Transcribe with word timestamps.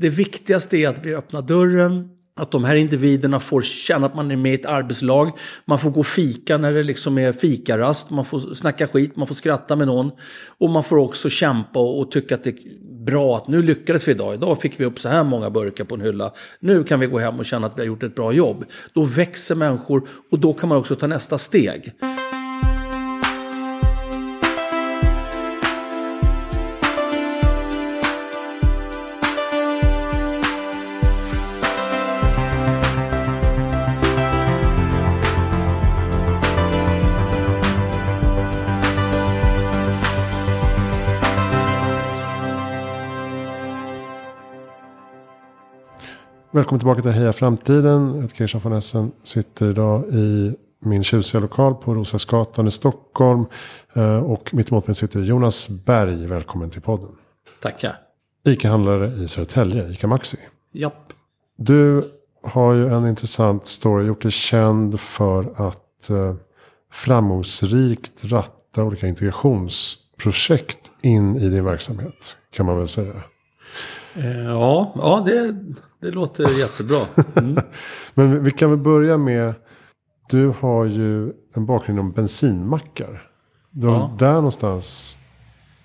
det 0.00 0.08
viktigaste 0.08 0.76
är 0.76 0.88
att 0.88 1.04
vi 1.04 1.14
öppnar 1.14 1.42
dörren, 1.42 2.08
att 2.36 2.50
de 2.50 2.64
här 2.64 2.74
individerna 2.74 3.40
får 3.40 3.62
känna 3.62 4.06
att 4.06 4.14
man 4.14 4.30
är 4.30 4.36
med 4.36 4.52
i 4.52 4.54
ett 4.54 4.66
arbetslag. 4.66 5.30
Man 5.64 5.78
får 5.78 5.90
gå 5.90 6.00
och 6.00 6.06
fika 6.06 6.58
när 6.58 6.72
det 6.72 6.82
liksom 6.82 7.18
är 7.18 7.32
fikarast. 7.32 8.10
Man 8.10 8.24
får 8.24 8.54
snacka 8.54 8.86
skit, 8.86 9.16
man 9.16 9.26
får 9.26 9.34
skratta 9.34 9.76
med 9.76 9.86
någon. 9.86 10.10
Och 10.58 10.70
man 10.70 10.84
får 10.84 10.96
också 10.96 11.28
kämpa 11.28 11.80
och 11.80 12.10
tycka 12.10 12.34
att 12.34 12.44
det 12.44 12.50
är 12.50 13.04
bra 13.04 13.36
att 13.36 13.48
nu 13.48 13.62
lyckades 13.62 14.08
vi 14.08 14.12
idag. 14.12 14.34
Idag 14.34 14.60
fick 14.60 14.80
vi 14.80 14.84
upp 14.84 15.00
så 15.00 15.08
här 15.08 15.24
många 15.24 15.50
burkar 15.50 15.84
på 15.84 15.94
en 15.94 16.00
hylla. 16.00 16.32
Nu 16.60 16.84
kan 16.84 17.00
vi 17.00 17.06
gå 17.06 17.18
hem 17.18 17.38
och 17.38 17.46
känna 17.46 17.66
att 17.66 17.78
vi 17.78 17.82
har 17.82 17.86
gjort 17.86 18.02
ett 18.02 18.14
bra 18.14 18.32
jobb. 18.32 18.64
Då 18.94 19.04
växer 19.04 19.54
människor 19.54 20.08
och 20.30 20.38
då 20.38 20.52
kan 20.52 20.68
man 20.68 20.78
också 20.78 20.96
ta 20.96 21.06
nästa 21.06 21.38
steg. 21.38 21.92
Välkommen 46.60 46.80
tillbaka 46.80 47.02
till 47.02 47.10
Heja 47.10 47.32
Framtiden. 47.32 48.28
Christian 48.28 48.60
von 48.62 48.72
Essen. 48.72 49.12
Sitter 49.24 49.70
idag 49.70 50.04
i 50.08 50.54
min 50.80 51.04
tjusiga 51.04 51.40
lokal 51.40 51.74
på 51.74 51.94
Roslagsgatan 51.94 52.66
i 52.66 52.70
Stockholm. 52.70 53.44
Eh, 53.96 54.16
och 54.16 54.54
mitt 54.54 54.70
emot 54.70 54.86
mig 54.86 54.94
sitter 54.94 55.20
Jonas 55.20 55.68
Berg. 55.68 56.26
Välkommen 56.26 56.70
till 56.70 56.80
podden. 56.80 57.08
Tackar. 57.62 57.96
ICA-handlare 58.48 59.06
i 59.06 59.28
Södertälje, 59.28 59.88
ICA 59.88 60.06
Maxi. 60.06 60.36
Japp. 60.72 61.12
Du 61.56 62.10
har 62.42 62.74
ju 62.74 62.88
en 62.88 63.06
intressant 63.06 63.66
story. 63.66 64.06
Gjort 64.06 64.22
dig 64.22 64.30
känd 64.30 65.00
för 65.00 65.68
att 65.68 66.10
eh, 66.10 66.34
framgångsrikt 66.92 68.24
ratta 68.24 68.84
olika 68.84 69.06
integrationsprojekt 69.06 70.90
in 71.02 71.36
i 71.36 71.48
din 71.48 71.64
verksamhet. 71.64 72.36
Kan 72.52 72.66
man 72.66 72.78
väl 72.78 72.88
säga. 72.88 73.22
Eh, 74.14 74.40
ja, 74.44 74.92
ja 74.96 75.22
det, 75.26 75.54
det 76.00 76.10
låter 76.10 76.58
jättebra. 76.58 77.00
Mm. 77.36 77.56
Men 78.14 78.44
vi 78.44 78.50
kan 78.50 78.70
väl 78.70 78.78
börja 78.78 79.16
med. 79.18 79.54
Du 80.30 80.52
har 80.60 80.84
ju 80.86 81.32
en 81.54 81.66
bakgrund 81.66 81.98
inom 81.98 82.12
bensinmackar. 82.12 83.26
Det 83.70 83.86
var 83.86 83.94
Ja. 83.94 84.16
där 84.18 84.32
någonstans. 84.34 85.18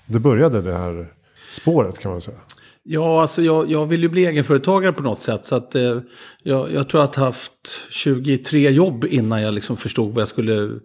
Det 0.06 0.20
började 0.20 0.62
det 0.62 0.74
här 0.74 1.08
spåret 1.52 2.00
kan 2.00 2.12
man 2.12 2.22
säga. 2.22 2.38
Ja, 2.84 3.22
alltså 3.22 3.42
jag, 3.42 3.72
jag 3.72 3.86
vill 3.86 4.02
ju 4.04 4.10
bli 4.10 4.26
egenföretagare 4.26 4.94
på 4.94 5.04
något 5.04 5.22
sätt. 5.22 5.46
Så 5.46 5.56
att, 5.56 5.76
eh, 5.76 6.00
jag, 6.44 6.72
jag 6.74 6.90
tror 6.90 7.04
att 7.04 7.16
jag 7.16 7.24
haft 7.24 7.52
23 7.90 8.70
jobb 8.70 9.06
innan 9.06 9.42
jag 9.42 9.54
liksom 9.54 9.78
förstod 9.78 10.14
vad 10.14 10.22
jag 10.22 10.28
skulle 10.28 10.80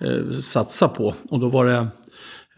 eh, 0.00 0.38
satsa 0.42 0.88
på. 0.88 1.14
Och 1.30 1.40
då 1.40 1.48
var 1.48 1.66
det 1.66 1.86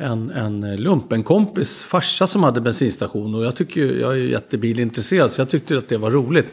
en, 0.00 0.30
en 0.30 0.76
lumpenkompis 0.76 1.82
farsa 1.82 2.26
som 2.26 2.42
hade 2.42 2.60
bensinstation. 2.60 3.34
Och 3.34 3.44
jag, 3.44 3.56
tycker, 3.56 4.00
jag 4.00 4.12
är 4.12 4.16
ju 4.16 4.30
jättebilintresserad 4.30 5.32
så 5.32 5.40
jag 5.40 5.50
tyckte 5.50 5.78
att 5.78 5.88
det 5.88 5.96
var 5.96 6.10
roligt. 6.10 6.52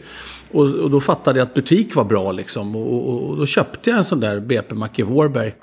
Och, 0.51 0.63
och 0.63 0.91
då 0.91 1.01
fattade 1.01 1.39
jag 1.39 1.45
att 1.45 1.53
butik 1.53 1.95
var 1.95 2.03
bra 2.03 2.31
liksom. 2.31 2.75
Och, 2.75 3.09
och, 3.09 3.29
och 3.29 3.37
då 3.37 3.45
köpte 3.45 3.89
jag 3.89 3.99
en 3.99 4.05
sån 4.05 4.19
där 4.19 4.39
BP-mack 4.39 4.99
i 4.99 5.01
Vårberg. 5.01 5.53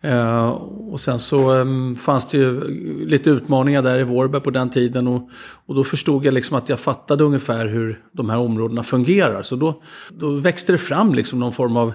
Eh, 0.00 0.48
och 0.90 1.00
sen 1.00 1.18
så 1.18 1.50
em, 1.50 1.96
fanns 1.96 2.26
det 2.26 2.38
ju 2.38 2.60
lite 3.06 3.30
utmaningar 3.30 3.82
där 3.82 3.98
i 3.98 4.04
Vårberg 4.04 4.42
på 4.42 4.50
den 4.50 4.70
tiden. 4.70 5.08
Och, 5.08 5.30
och 5.66 5.74
då 5.74 5.84
förstod 5.84 6.24
jag 6.24 6.34
liksom 6.34 6.56
att 6.56 6.68
jag 6.68 6.80
fattade 6.80 7.24
ungefär 7.24 7.66
hur 7.66 8.02
de 8.12 8.30
här 8.30 8.38
områdena 8.38 8.82
fungerar. 8.82 9.42
Så 9.42 9.56
då, 9.56 9.82
då 10.10 10.30
växte 10.30 10.72
det 10.72 10.78
fram 10.78 11.14
liksom 11.14 11.38
någon 11.40 11.52
form 11.52 11.76
av 11.76 11.92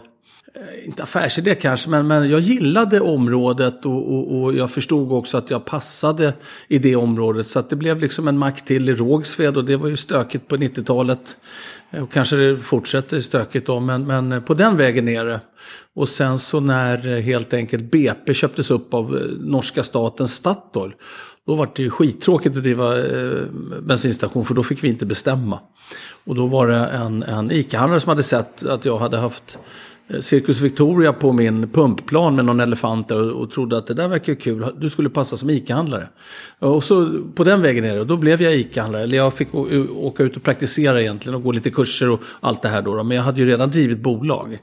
Eh, 0.55 0.87
inte 0.87 1.03
affärsidé 1.03 1.55
kanske, 1.55 1.89
men, 1.89 2.07
men 2.07 2.29
jag 2.29 2.39
gillade 2.39 2.99
området 2.99 3.85
och, 3.85 4.13
och, 4.13 4.41
och 4.41 4.53
jag 4.53 4.71
förstod 4.71 5.11
också 5.11 5.37
att 5.37 5.49
jag 5.49 5.65
passade 5.65 6.33
i 6.67 6.77
det 6.77 6.95
området. 6.95 7.47
Så 7.47 7.59
att 7.59 7.69
det 7.69 7.75
blev 7.75 7.99
liksom 7.99 8.27
en 8.27 8.37
mack 8.37 8.65
till 8.65 8.89
i 8.89 8.95
Rågsved 8.95 9.57
och 9.57 9.65
det 9.65 9.75
var 9.75 9.87
ju 9.87 9.97
stökigt 9.97 10.47
på 10.47 10.57
90-talet. 10.57 11.37
Eh, 11.91 12.03
och 12.03 12.11
kanske 12.11 12.35
det 12.35 12.57
fortsätter 12.57 13.21
stökigt 13.21 13.67
då, 13.67 13.79
men, 13.79 14.07
men 14.07 14.43
på 14.43 14.53
den 14.53 14.77
vägen 14.77 15.07
är 15.07 15.25
det. 15.25 15.41
Och 15.95 16.09
sen 16.09 16.39
så 16.39 16.59
när 16.59 17.07
eh, 17.07 17.19
helt 17.19 17.53
enkelt 17.53 17.91
BP 17.91 18.33
köptes 18.33 18.71
upp 18.71 18.93
av 18.93 19.11
norska 19.39 19.83
staten 19.83 20.27
Statoil. 20.27 20.93
Då 21.47 21.55
var 21.55 21.69
det 21.75 21.83
ju 21.83 21.89
skittråkigt 21.89 22.57
att 22.57 22.63
driva 22.63 22.99
eh, 22.99 23.41
bensinstation 23.81 24.45
för 24.45 24.53
då 24.53 24.63
fick 24.63 24.83
vi 24.83 24.87
inte 24.87 25.05
bestämma. 25.05 25.59
Och 26.23 26.35
då 26.35 26.47
var 26.47 26.67
det 26.67 26.77
en, 26.77 27.23
en 27.23 27.51
ICA-handlare 27.51 27.99
som 27.99 28.09
hade 28.09 28.23
sett 28.23 28.63
att 28.63 28.85
jag 28.85 28.97
hade 28.97 29.17
haft 29.17 29.57
Cirkus 30.21 30.61
Victoria 30.61 31.13
på 31.13 31.33
min 31.33 31.69
pumpplan 31.69 32.35
med 32.35 32.45
någon 32.45 32.59
elefant 32.59 33.11
och, 33.11 33.31
och 33.31 33.51
trodde 33.51 33.77
att 33.77 33.87
det 33.87 33.93
där 33.93 34.07
verkar 34.07 34.35
kul, 34.35 34.65
du 34.79 34.89
skulle 34.89 35.09
passa 35.09 35.37
som 35.37 35.49
ICA-handlare. 35.49 36.09
Och 36.59 36.83
så 36.83 37.23
på 37.35 37.43
den 37.43 37.61
vägen 37.61 37.85
är 37.85 37.93
det, 37.93 37.99
och 37.99 38.07
då 38.07 38.17
blev 38.17 38.41
jag 38.41 38.55
ICA-handlare. 38.55 39.03
Eller 39.03 39.17
jag 39.17 39.33
fick 39.33 39.55
åka 39.95 40.23
ut 40.23 40.37
och 40.37 40.43
praktisera 40.43 41.01
egentligen 41.01 41.35
och 41.35 41.43
gå 41.43 41.51
lite 41.51 41.69
kurser 41.69 42.09
och 42.09 42.21
allt 42.39 42.61
det 42.61 42.69
här 42.69 42.81
då. 42.81 43.03
Men 43.03 43.17
jag 43.17 43.23
hade 43.23 43.39
ju 43.39 43.47
redan 43.47 43.71
drivit 43.71 43.99
bolag. 43.99 44.57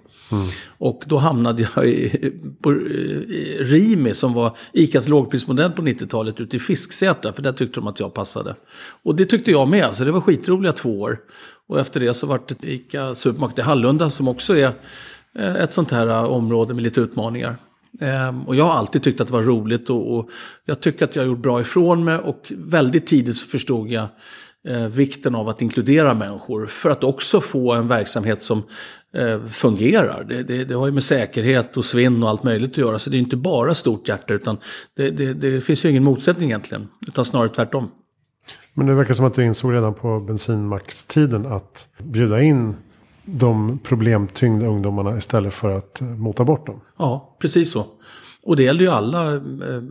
Och 0.79 1.03
då 1.07 1.19
hamnade 1.19 1.69
jag 1.75 1.89
i, 1.89 2.33
på 2.63 2.73
i 2.73 3.57
Rimi 3.61 4.15
som 4.15 4.33
var 4.33 4.57
ICAs 4.73 5.09
lågprismodell 5.09 5.71
på 5.71 5.83
90-talet 5.83 6.41
ute 6.41 6.57
i 6.57 6.59
Fisksätra. 6.59 7.33
För 7.33 7.43
där 7.43 7.53
tyckte 7.53 7.81
de 7.81 7.87
att 7.87 8.01
jag 8.01 8.15
passade. 8.15 8.55
Och 9.03 9.17
det 9.17 9.25
tyckte 9.25 9.51
jag 9.51 9.69
med, 9.69 9.97
så 9.97 10.05
det 10.05 10.13
var 10.13 10.21
skitroliga 10.21 10.73
två 10.73 11.01
år. 11.01 11.19
Och 11.69 11.81
efter 11.81 12.01
det 12.01 12.15
så 12.15 12.27
var 12.27 12.41
det 12.49 12.69
ICA 12.69 13.15
Supermarket 13.15 13.59
i 13.59 13.63
Hallunda 13.63 14.11
som 14.11 14.29
också 14.29 14.57
är 14.57 14.67
eh, 14.67 14.73
Eh, 15.39 15.57
ett 15.57 15.73
sånt 15.73 15.91
här 15.91 16.07
eh, 16.07 16.25
område 16.25 16.75
med 16.75 16.83
lite 16.83 17.01
utmaningar. 17.01 17.57
Ehm, 18.01 18.43
och 18.43 18.57
jag 18.57 18.65
har 18.65 18.73
alltid 18.73 19.03
tyckt 19.03 19.21
att 19.21 19.27
det 19.27 19.33
var 19.33 19.43
roligt 19.43 19.91
och, 19.91 20.17
och 20.17 20.31
jag 20.65 20.81
tycker 20.81 21.05
att 21.05 21.17
jag 21.17 21.23
har 21.23 21.29
gjort 21.29 21.43
bra 21.43 21.61
ifrån 21.61 22.05
mig 22.05 22.17
och 22.17 22.53
väldigt 22.57 23.07
tidigt 23.07 23.37
så 23.37 23.47
förstod 23.47 23.91
jag 23.91 24.07
eh, 24.69 24.87
vikten 24.87 25.35
av 25.35 25.49
att 25.49 25.63
inkludera 25.63 26.15
människor 26.15 26.67
för 26.67 26.91
att 26.91 27.05
också 27.05 27.41
få 27.41 27.73
en 27.73 27.89
verksamhet 27.89 28.43
som 28.43 28.63
eh, 29.15 29.47
fungerar. 29.47 30.25
Det, 30.29 30.43
det, 30.43 30.65
det 30.65 30.75
har 30.75 30.87
ju 30.87 30.93
med 30.93 31.05
säkerhet 31.05 31.77
och 31.77 31.85
svinn 31.85 32.23
och 32.23 32.29
allt 32.29 32.43
möjligt 32.43 32.71
att 32.71 32.79
göra 32.79 32.99
så 32.99 33.11
det 33.11 33.17
är 33.17 33.19
inte 33.19 33.37
bara 33.37 33.75
stort 33.75 34.09
hjärta 34.09 34.35
utan 34.35 34.57
det, 34.97 35.11
det, 35.11 35.35
det 35.35 35.61
finns 35.61 35.85
ju 35.85 35.91
ingen 35.91 36.05
motsättning 36.05 36.49
egentligen 36.49 36.89
utan 37.09 37.25
snarare 37.25 37.49
tvärtom. 37.49 37.91
Men 38.75 38.87
det 38.87 38.95
verkar 38.95 39.15
som 39.15 39.27
att 39.27 39.35
du 39.35 39.45
insåg 39.45 39.73
redan 39.73 39.95
på 39.95 40.21
bensinmackstiden 40.21 41.47
att 41.47 41.89
bjuda 41.99 42.43
in 42.43 42.77
de 43.25 43.79
problemtyngda 43.79 44.67
ungdomarna 44.67 45.19
istället 45.19 45.55
för 45.55 45.71
att 45.71 46.01
eh, 46.01 46.07
mota 46.07 46.45
bort 46.45 46.67
dem. 46.67 46.81
Ja, 46.97 47.37
precis 47.41 47.73
så. 47.73 47.87
Och 48.43 48.57
det 48.57 48.63
gäller 48.63 48.81
ju 48.81 48.91
alla 48.91 49.35
eh, 49.35 49.83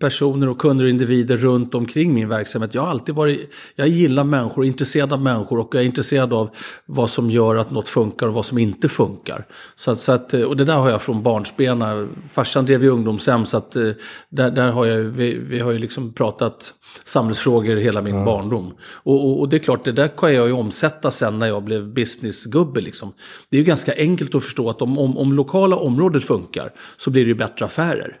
personer 0.00 0.48
och 0.48 0.58
kunder 0.58 0.84
och 0.84 0.90
individer 0.90 1.36
runt 1.36 1.74
omkring 1.74 2.14
min 2.14 2.28
verksamhet. 2.28 2.74
Jag 2.74 2.82
har 2.82 2.88
alltid 2.88 3.14
varit, 3.14 3.50
jag 3.76 3.88
gillar 3.88 4.24
människor, 4.24 4.64
är 4.64 4.68
intresserad 4.68 5.12
av 5.12 5.22
människor 5.22 5.58
och 5.58 5.74
jag 5.74 5.82
är 5.82 5.86
intresserad 5.86 6.32
av 6.32 6.50
vad 6.86 7.10
som 7.10 7.30
gör 7.30 7.56
att 7.56 7.70
något 7.70 7.88
funkar 7.88 8.26
och 8.26 8.34
vad 8.34 8.46
som 8.46 8.58
inte 8.58 8.88
funkar. 8.88 9.46
Så 9.74 9.90
att, 9.90 10.00
så 10.00 10.12
att, 10.12 10.34
eh, 10.34 10.42
och 10.42 10.56
det 10.56 10.64
där 10.64 10.76
har 10.76 10.90
jag 10.90 11.02
från 11.02 11.22
barnsbena. 11.22 12.08
Farsan 12.30 12.66
drev 12.66 12.82
ju 12.82 12.88
ungdomshem 12.88 13.46
så 13.46 13.56
att 13.56 13.76
eh, 13.76 13.90
där, 14.30 14.50
där 14.50 14.72
har 14.72 14.86
jag, 14.86 14.98
vi, 14.98 15.38
vi 15.38 15.60
har 15.60 15.72
ju 15.72 15.78
liksom 15.78 16.12
pratat 16.12 16.74
samhällsfrågor 17.04 17.76
hela 17.76 18.02
min 18.02 18.24
barndom. 18.24 18.74
Och, 19.02 19.24
och, 19.24 19.40
och 19.40 19.48
det 19.48 19.56
är 19.56 19.58
klart, 19.58 19.84
det 19.84 19.92
där 19.92 20.08
kan 20.08 20.34
jag 20.34 20.46
ju 20.46 20.52
omsätta 20.52 21.10
sen 21.10 21.38
när 21.38 21.46
jag 21.46 21.62
blev 21.64 21.94
businessgubbe. 21.94 22.80
Liksom. 22.80 23.12
Det 23.50 23.56
är 23.56 23.58
ju 23.58 23.66
ganska 23.66 23.94
enkelt 23.96 24.34
att 24.34 24.44
förstå 24.44 24.70
att 24.70 24.82
om, 24.82 24.98
om, 24.98 25.18
om 25.18 25.32
lokala 25.32 25.76
området 25.76 26.24
funkar 26.24 26.72
så 26.96 27.10
blir 27.10 27.22
det 27.22 27.28
ju 27.28 27.34
bättre 27.34 27.64
affärer. 27.64 28.18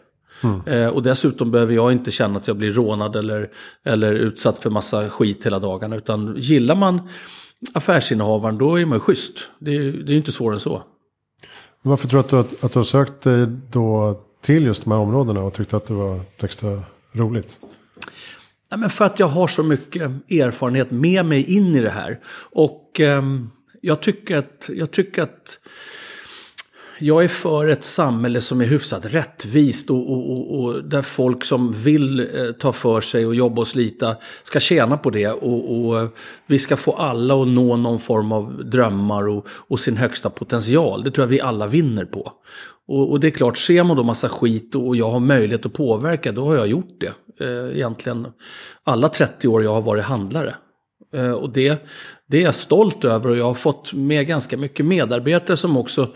Eh, 0.66 0.86
och 0.86 1.02
dessutom 1.02 1.50
behöver 1.50 1.74
jag 1.74 1.92
inte 1.92 2.10
känna 2.10 2.38
att 2.38 2.46
jag 2.46 2.56
blir 2.56 2.72
rånad 2.72 3.16
eller, 3.16 3.50
eller 3.84 4.12
utsatt 4.12 4.58
för 4.58 4.70
massa 4.70 5.10
skit 5.10 5.46
hela 5.46 5.58
dagarna. 5.58 5.96
Utan 5.96 6.34
gillar 6.36 6.74
man 6.74 7.08
affärsinnehavaren 7.74 8.58
då 8.58 8.80
är 8.80 8.86
man 8.86 8.96
ju 8.96 9.00
schysst. 9.00 9.48
Det 9.58 9.76
är, 9.76 9.80
det 9.82 10.10
är 10.10 10.12
ju 10.12 10.16
inte 10.16 10.32
svårare 10.32 10.56
än 10.56 10.60
så. 10.60 10.82
Varför 11.82 12.08
tror 12.08 12.24
du 12.28 12.38
att 12.38 12.50
du, 12.50 12.66
att, 12.66 12.72
du 12.72 12.78
har 12.78 12.84
sökt 12.84 13.20
dig 13.20 13.46
då 13.70 14.20
till 14.42 14.64
just 14.64 14.84
de 14.84 14.90
här 14.90 14.98
områdena 14.98 15.40
och 15.40 15.54
tyckte 15.54 15.76
att 15.76 15.86
det 15.86 15.94
var 15.94 16.20
extra 16.42 16.82
roligt? 17.12 17.58
Ja, 18.70 18.76
men 18.76 18.90
för 18.90 19.04
att 19.04 19.18
jag 19.18 19.26
har 19.26 19.48
så 19.48 19.62
mycket 19.62 20.02
erfarenhet 20.30 20.90
med 20.90 21.26
mig 21.26 21.56
in 21.56 21.76
i 21.76 21.80
det 21.80 21.90
här. 21.90 22.20
Och 22.50 23.00
ehm, 23.00 23.50
jag, 23.80 24.02
tycker 24.02 24.38
att, 24.38 24.70
jag 24.72 24.90
tycker 24.90 25.22
att 25.22 25.58
jag 26.98 27.24
är 27.24 27.28
för 27.28 27.66
ett 27.66 27.84
samhälle 27.84 28.40
som 28.40 28.60
är 28.60 28.64
hyfsat 28.64 29.06
rättvist 29.06 29.90
och, 29.90 30.12
och, 30.12 30.30
och, 30.30 30.60
och 30.60 30.84
där 30.84 31.02
folk 31.02 31.44
som 31.44 31.72
vill 31.72 32.20
eh, 32.20 32.52
ta 32.58 32.72
för 32.72 33.00
sig 33.00 33.26
och 33.26 33.34
jobba 33.34 33.60
och 33.60 33.68
slita 33.68 34.16
ska 34.42 34.60
tjäna 34.60 34.96
på 34.96 35.10
det. 35.10 35.28
Och, 35.28 35.78
och 35.78 36.00
eh, 36.00 36.08
vi 36.46 36.58
ska 36.58 36.76
få 36.76 36.92
alla 36.92 37.42
att 37.42 37.48
nå 37.48 37.76
någon 37.76 38.00
form 38.00 38.32
av 38.32 38.64
drömmar 38.64 39.28
och, 39.28 39.48
och 39.48 39.80
sin 39.80 39.96
högsta 39.96 40.30
potential. 40.30 41.04
Det 41.04 41.10
tror 41.10 41.22
jag 41.22 41.30
vi 41.30 41.40
alla 41.40 41.66
vinner 41.66 42.04
på. 42.04 42.32
Och, 42.88 43.10
och 43.10 43.20
det 43.20 43.26
är 43.26 43.30
klart, 43.30 43.58
ser 43.58 43.84
man 43.84 43.96
då 43.96 44.02
massa 44.02 44.28
skit 44.28 44.74
och 44.74 44.96
jag 44.96 45.10
har 45.10 45.20
möjlighet 45.20 45.66
att 45.66 45.72
påverka, 45.72 46.32
då 46.32 46.44
har 46.44 46.56
jag 46.56 46.66
gjort 46.66 47.00
det. 47.00 47.12
Eh, 47.40 47.76
egentligen 47.76 48.26
alla 48.84 49.08
30 49.08 49.48
år 49.48 49.64
jag 49.64 49.74
har 49.74 49.82
varit 49.82 50.04
handlare. 50.04 50.54
Eh, 51.14 51.32
och 51.32 51.50
det, 51.50 51.86
det 52.26 52.38
är 52.38 52.42
jag 52.42 52.54
stolt 52.54 53.04
över 53.04 53.30
och 53.30 53.36
jag 53.36 53.44
har 53.44 53.54
fått 53.54 53.92
med 53.92 54.26
ganska 54.26 54.56
mycket 54.56 54.86
medarbetare 54.86 55.56
som 55.56 55.76
också 55.76 56.08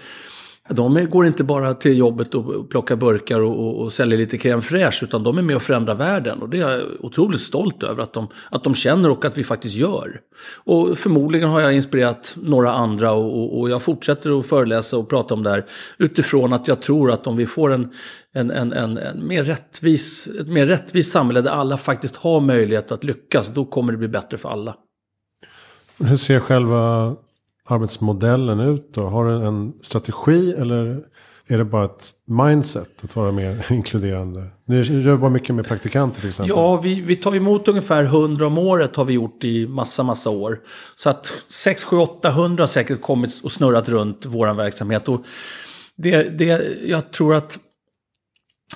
de 0.69 1.07
går 1.11 1.27
inte 1.27 1.45
bara 1.45 1.75
till 1.75 1.99
jobbet 1.99 2.35
och 2.35 2.71
plockar 2.71 2.97
burkar 2.97 3.41
och, 3.41 3.67
och, 3.67 3.81
och 3.83 3.93
säljer 3.93 4.19
lite 4.19 4.37
crème 4.37 4.61
fraîche 4.61 5.05
utan 5.05 5.23
de 5.23 5.39
är 5.39 5.43
med 5.43 5.57
och 5.57 5.63
förändrar 5.63 5.95
världen. 5.95 6.43
Och 6.43 6.49
det 6.49 6.61
är 6.61 6.71
jag 6.71 6.83
otroligt 7.01 7.41
stolt 7.41 7.83
över 7.83 8.03
att 8.03 8.13
de, 8.13 8.29
att 8.51 8.65
de 8.65 8.75
känner 8.75 9.11
och 9.11 9.25
att 9.25 9.39
vi 9.39 9.45
faktiskt 9.45 9.75
gör. 9.75 10.21
Och 10.65 10.99
förmodligen 10.99 11.49
har 11.49 11.61
jag 11.61 11.73
inspirerat 11.73 12.35
några 12.37 12.73
andra 12.73 13.13
och, 13.13 13.61
och 13.61 13.71
jag 13.71 13.83
fortsätter 13.83 14.39
att 14.39 14.47
föreläsa 14.47 14.97
och 14.97 15.09
prata 15.09 15.35
om 15.35 15.43
det 15.43 15.51
här 15.51 15.67
utifrån 15.99 16.53
att 16.53 16.69
jag 16.69 16.83
tror 16.83 17.11
att 17.11 17.27
om 17.27 17.37
vi 17.37 17.47
får 17.47 17.73
en, 17.73 17.93
en, 18.35 18.51
en, 18.51 18.73
en, 18.73 18.99
en 18.99 19.27
mer 19.27 19.45
rättvis, 19.45 20.29
ett 20.41 20.49
mer 20.49 20.67
rättvist 20.67 21.13
samhälle 21.13 21.41
där 21.41 21.51
alla 21.51 21.77
faktiskt 21.77 22.17
har 22.17 22.41
möjlighet 22.41 22.93
att 22.93 23.05
lyckas, 23.05 23.49
då 23.49 23.65
kommer 23.65 23.93
det 23.93 23.99
bli 23.99 24.09
bättre 24.09 24.37
för 24.37 24.49
alla. 24.49 24.75
Hur 25.99 26.17
ser 26.17 26.41
själva 26.41 27.17
arbetsmodellen 27.69 28.61
ut 28.61 28.95
då? 28.95 29.07
Har 29.07 29.25
du 29.25 29.47
en 29.47 29.73
strategi 29.83 30.55
eller 30.59 31.03
är 31.51 31.59
det 31.59 31.65
bara 31.65 31.85
ett 31.85 32.11
mindset 32.25 33.05
att 33.05 33.17
vara 33.17 33.33
mer 33.33 33.67
inkluderande? 33.73 34.47
Ni 34.65 34.81
jobbar 34.81 35.31
mycket 35.31 35.55
med 35.55 35.67
praktikanter 35.67 36.21
till 36.21 36.29
exempel. 36.29 36.57
Ja, 36.57 36.77
vi, 36.77 37.01
vi 37.01 37.17
tar 37.17 37.37
emot 37.37 37.69
ungefär 37.69 38.05
100 38.05 38.47
om 38.47 38.59
året 38.59 38.97
har 38.97 39.05
vi 39.05 39.13
gjort 39.13 39.45
i 39.45 39.67
massa, 39.67 40.03
massa 40.03 40.31
år. 40.31 40.61
Så 40.97 41.11
att 41.11 41.33
6, 41.49 41.85
7, 41.85 41.97
800 41.97 42.63
har 42.63 42.69
säkert 42.69 43.01
kommit 43.01 43.41
och 43.43 43.53
snurrat 43.53 43.89
runt 43.89 44.27
vår 44.27 44.55
verksamhet. 44.55 45.09
Och 45.09 45.25
det, 45.97 46.39
det, 46.39 46.63
jag 46.85 47.11
tror 47.11 47.35
att 47.35 47.59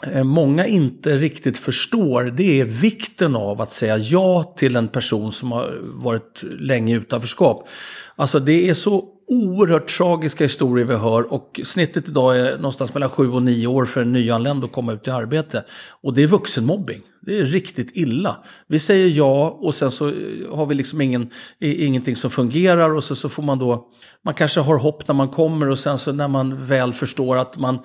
Eh, 0.07 0.25
många 0.25 0.67
inte 0.67 1.17
riktigt 1.17 1.59
förstår 1.59 2.23
det 2.25 2.61
är 2.61 2.65
vikten 2.65 3.37
av 3.37 3.61
att 3.61 3.73
säga 3.73 3.99
ja 3.99 4.55
till 4.57 4.77
en 4.77 4.89
person 4.89 5.33
som 5.33 5.53
har 5.53 5.79
varit 5.83 6.43
länge 6.43 6.95
i 6.95 6.97
utanförskap. 6.97 7.69
Alltså 8.17 8.39
det 8.39 8.69
är 8.69 8.75
så 8.75 9.09
oerhört 9.29 9.97
tragiska 9.97 10.45
historier 10.45 10.87
vi 10.87 10.95
hör 10.95 11.33
och 11.33 11.61
snittet 11.65 12.09
idag 12.09 12.39
är 12.39 12.57
någonstans 12.57 12.95
mellan 12.95 13.11
7 13.11 13.31
och 13.31 13.43
9 13.43 13.67
år 13.67 13.85
för 13.85 14.01
en 14.01 14.13
nyanländ 14.13 14.65
att 14.65 14.73
komma 14.73 14.93
ut 14.93 15.09
i 15.09 15.11
arbete. 15.11 15.65
Och 16.03 16.15
det 16.15 16.23
är 16.23 16.27
vuxenmobbing. 16.27 17.03
Det 17.21 17.39
är 17.39 17.45
riktigt 17.45 17.91
illa. 17.95 18.37
Vi 18.67 18.79
säger 18.79 19.09
ja 19.09 19.59
och 19.61 19.75
sen 19.75 19.91
så 19.91 20.09
eh, 20.09 20.15
har 20.55 20.67
vi 20.67 20.75
liksom 20.75 21.01
ingen, 21.01 21.31
ingenting 21.61 22.17
som 22.17 22.31
fungerar 22.31 22.95
och 22.95 23.05
så, 23.05 23.17
så 23.17 23.29
får 23.29 23.43
man 23.43 23.59
då, 23.59 23.89
man 24.25 24.35
kanske 24.35 24.61
har 24.61 24.79
hopp 24.79 25.09
när 25.09 25.15
man 25.15 25.29
kommer 25.29 25.69
och 25.69 25.79
sen 25.79 25.99
så 25.99 26.13
när 26.13 26.29
man 26.29 26.67
väl 26.67 26.93
förstår 26.93 27.37
att 27.37 27.59
man 27.59 27.79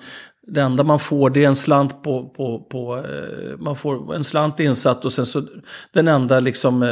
det 0.48 0.60
enda 0.60 0.84
man 0.84 0.98
får 0.98 1.30
det 1.30 1.44
är 1.44 1.48
en 1.48 1.56
slant 1.56 2.02
på, 2.02 2.28
på, 2.28 2.58
på 2.58 2.96
eh, 2.96 3.58
man 3.58 3.76
får 3.76 4.14
en 4.14 4.24
slant 4.24 4.60
insatt 4.60 5.04
och 5.04 5.12
sen 5.12 5.26
så 5.26 5.42
den 5.92 6.08
enda 6.08 6.40
liksom 6.40 6.82
eh, 6.82 6.88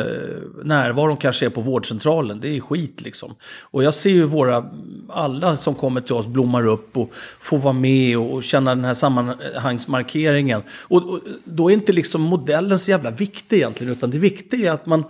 närvaron 0.65 1.17
kanske 1.17 1.47
är 1.47 1.51
på 1.51 1.61
vårdcentralen. 1.61 2.41
Det 2.41 2.57
är 2.57 2.61
skit 2.61 3.01
liksom. 3.01 3.35
Och 3.61 3.85
jag 3.85 3.95
ser 3.95 4.11
ju 4.11 4.25
våra, 4.25 4.65
alla 5.09 5.57
som 5.57 5.75
kommer 5.75 6.01
till 6.01 6.15
oss 6.15 6.27
blommar 6.27 6.67
upp 6.67 6.97
och 6.97 7.13
får 7.41 7.59
vara 7.59 7.73
med 7.73 8.19
och, 8.19 8.35
och 8.35 8.43
känna 8.43 8.75
den 8.75 8.85
här 8.85 8.95
sammanhangsmarkeringen. 8.95 10.63
Och, 10.83 11.11
och 11.11 11.21
då 11.45 11.71
är 11.71 11.75
inte 11.75 11.93
liksom 11.93 12.23
modellen 12.23 12.79
så 12.79 12.91
jävla 12.91 13.11
viktig 13.11 13.57
egentligen 13.57 13.93
utan 13.93 14.11
det 14.11 14.19
viktiga 14.19 14.71
är 14.71 14.75
att 14.75 14.87
man 14.87 15.05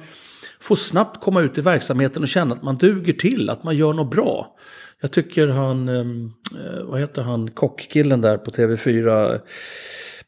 får 0.61 0.77
snabbt 0.77 1.21
komma 1.21 1.41
ut 1.41 1.59
i 1.59 1.61
verksamheten 1.61 2.23
och 2.23 2.29
känna 2.29 2.55
att 2.55 2.63
man 2.63 2.77
duger 2.77 3.13
till, 3.13 3.51
att 3.51 3.65
man 3.65 3.77
gör 3.77 3.93
något 3.93 4.11
bra. 4.11 4.57
Jag 5.01 5.11
tycker 5.13 5.49
han, 5.49 5.89
ehm, 5.89 6.33
eh, 6.53 6.85
vad 6.85 7.01
heter 7.01 7.23
han, 7.23 7.51
kockkillen 7.51 8.21
där 8.21 8.39
på 8.39 8.51
TV4. 8.51 9.41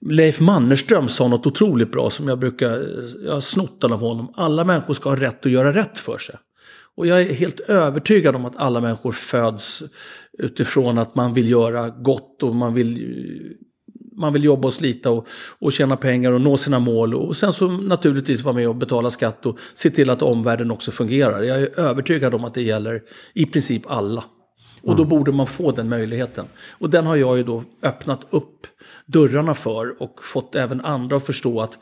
Leif 0.00 0.40
Mannerström 0.40 1.08
sa 1.08 1.28
något 1.28 1.46
otroligt 1.46 1.92
bra 1.92 2.10
som 2.10 2.28
jag 2.28 2.38
brukar, 2.38 2.78
eh, 2.78 3.04
jag 3.24 3.34
har 3.34 3.40
snott 3.40 3.80
den 3.80 3.92
av 3.92 4.00
honom. 4.00 4.32
Alla 4.36 4.64
människor 4.64 4.94
ska 4.94 5.08
ha 5.08 5.16
rätt 5.16 5.46
att 5.46 5.52
göra 5.52 5.72
rätt 5.72 5.98
för 5.98 6.18
sig. 6.18 6.36
Och 6.96 7.06
jag 7.06 7.20
är 7.20 7.34
helt 7.34 7.60
övertygad 7.60 8.36
om 8.36 8.44
att 8.44 8.56
alla 8.56 8.80
människor 8.80 9.12
föds 9.12 9.82
utifrån 10.38 10.98
att 10.98 11.14
man 11.14 11.34
vill 11.34 11.50
göra 11.50 11.88
gott 11.88 12.42
och 12.42 12.54
man 12.54 12.74
vill, 12.74 12.96
eh, 12.96 13.50
man 14.16 14.32
vill 14.32 14.44
jobba 14.44 14.68
och 14.68 14.74
slita 14.74 15.10
och, 15.10 15.26
och 15.58 15.72
tjäna 15.72 15.96
pengar 15.96 16.32
och 16.32 16.40
nå 16.40 16.56
sina 16.56 16.78
mål. 16.78 17.14
Och 17.14 17.36
sen 17.36 17.52
så 17.52 17.68
naturligtvis 17.68 18.42
vara 18.42 18.54
med 18.54 18.68
och 18.68 18.76
betala 18.76 19.10
skatt 19.10 19.46
och 19.46 19.58
se 19.74 19.90
till 19.90 20.10
att 20.10 20.22
omvärlden 20.22 20.70
också 20.70 20.90
fungerar. 20.90 21.42
Jag 21.42 21.62
är 21.62 21.80
övertygad 21.80 22.34
om 22.34 22.44
att 22.44 22.54
det 22.54 22.62
gäller 22.62 23.02
i 23.34 23.46
princip 23.46 23.82
alla. 23.86 24.24
Och 24.88 24.96
då 24.96 25.04
borde 25.04 25.32
man 25.32 25.46
få 25.46 25.70
den 25.70 25.88
möjligheten. 25.88 26.46
Och 26.70 26.90
den 26.90 27.06
har 27.06 27.16
jag 27.16 27.36
ju 27.36 27.42
då 27.42 27.64
öppnat 27.82 28.26
upp 28.30 28.66
dörrarna 29.06 29.54
för 29.54 30.02
och 30.02 30.24
fått 30.24 30.54
även 30.54 30.80
andra 30.80 31.16
att 31.16 31.26
förstå 31.26 31.60
att 31.60 31.78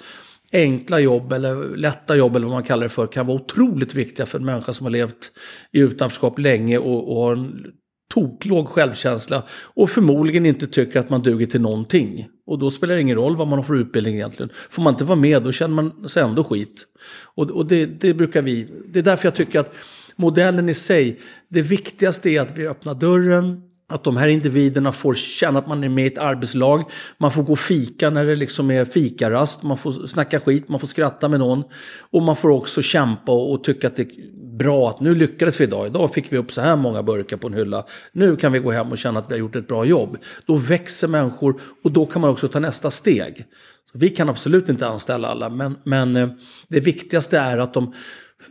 enkla 0.53 1.01
jobb 1.01 1.33
eller 1.33 1.77
lätta 1.77 2.17
jobb 2.17 2.37
eller 2.37 2.47
vad 2.47 2.55
man 2.55 2.63
kallar 2.63 2.83
det 2.83 2.89
för 2.89 3.07
kan 3.07 3.27
vara 3.27 3.37
otroligt 3.37 3.95
viktiga 3.95 4.27
för 4.27 4.39
en 4.39 4.45
människa 4.45 4.73
som 4.73 4.87
har 4.87 4.91
levt 4.91 5.33
i 5.73 5.81
utanförskap 5.81 6.39
länge 6.39 6.79
och, 6.79 7.13
och 7.13 7.23
har 7.23 7.33
en 7.33 7.67
toklåg 8.15 8.69
självkänsla 8.69 9.43
och 9.75 9.91
förmodligen 9.91 10.47
inte 10.47 10.67
tycker 10.67 11.01
att 11.01 11.11
man 11.11 11.23
duger 11.23 11.47
till 11.47 11.61
någonting. 11.61 12.29
Och 12.47 12.59
då 12.59 12.71
spelar 12.71 12.95
det 12.95 13.01
ingen 13.01 13.17
roll 13.17 13.37
vad 13.37 13.49
man 13.49 13.59
har 13.59 13.65
för 13.65 13.75
utbildning 13.75 14.15
egentligen. 14.15 14.51
Får 14.71 14.83
man 14.83 14.95
inte 14.95 15.05
vara 15.05 15.19
med 15.19 15.43
då 15.43 15.53
känner 15.53 15.75
man 15.75 16.09
sig 16.09 16.23
ändå 16.23 16.45
skit. 16.45 16.87
Och, 17.35 17.51
och 17.51 17.67
det, 17.67 17.87
det 17.87 18.15
brukar 18.15 18.43
vi, 18.43 18.69
det 18.89 18.99
är 18.99 19.03
därför 19.03 19.27
jag 19.27 19.35
tycker 19.35 19.61
att 19.61 19.75
modellen 20.17 20.69
i 20.69 20.75
sig. 20.75 21.21
Det 21.49 21.63
viktigaste 21.63 22.31
är 22.31 22.41
att 22.41 22.59
vi 22.59 22.69
öppnar 22.69 22.95
dörren, 22.95 23.63
att 23.89 24.05
de 24.05 24.17
här 24.17 24.29
individerna 24.29 24.93
får 24.93 25.15
känna 25.15 25.59
att 25.59 25.69
man 25.69 25.85
är 25.85 25.89
med 25.89 26.05
i 26.05 26.07
ett 26.07 26.19
arbetslag. 26.19 26.85
Man 27.19 27.33
får 27.33 27.43
gå 27.43 27.53
och 27.53 27.59
fika 27.59 28.11
när 28.11 28.25
det 28.25 28.37
liksom 28.37 28.71
är 28.71 28.85
fikarast. 28.85 29.63
Man 29.63 29.79
får 29.79 30.07
snacka 30.07 30.41
skit, 30.41 30.69
man 30.69 30.81
får 30.81 30.87
skratta 30.87 31.29
med 31.29 31.41
någon. 31.41 31.63
Och 32.11 32.23
man 32.23 32.37
får 32.37 32.51
också 32.51 32.83
kämpa 32.83 33.33
och, 33.33 33.65
tycka 33.65 33.87
att 33.87 33.97
det 33.97 34.03
är 34.03 34.57
bra 34.59 34.89
att 34.89 35.01
nu 35.01 35.15
lyckades 35.15 35.61
vi 35.61 35.65
idag. 35.65 35.87
Idag 35.87 36.15
fick 36.15 36.33
vi 36.33 36.39
upp 36.39 36.53
så 36.53 36.61
här 36.61 36.77
många 36.77 37.03
burkar 37.03 37.37
på 37.37 37.47
en 37.47 37.55
hylla. 37.55 37.85
Nu 38.13 38.37
kan 38.37 38.53
vi 38.53 38.59
gå 38.59 38.71
hem 38.71 38.93
och 38.93 38.99
känna 38.99 39.19
att 39.19 39.31
vi 39.31 39.35
har 39.35 39.41
gjort 39.41 39.57
ett 39.57 39.69
bra 39.69 39.85
jobb. 39.85 40.17
Då 40.47 40.57
växer 40.57 41.09
människor 41.09 41.61
och 41.85 41.93
då 41.93 42.07
kan 42.07 42.23
man 42.23 42.31
också 42.31 42.49
ta 42.49 42.61
nästa 42.61 42.91
steg. 42.91 43.45
Så 43.93 43.99
vi 43.99 44.09
kan 44.09 44.29
absolut 44.29 44.69
inte 44.69 44.87
anställa 44.87 45.29
alla, 45.29 45.49
men, 45.49 45.79
men 45.85 46.17
eh, 46.17 46.29
det 46.69 46.81
viktigaste 46.81 47.39
är 47.39 47.59
att 47.59 47.75
de 47.75 47.93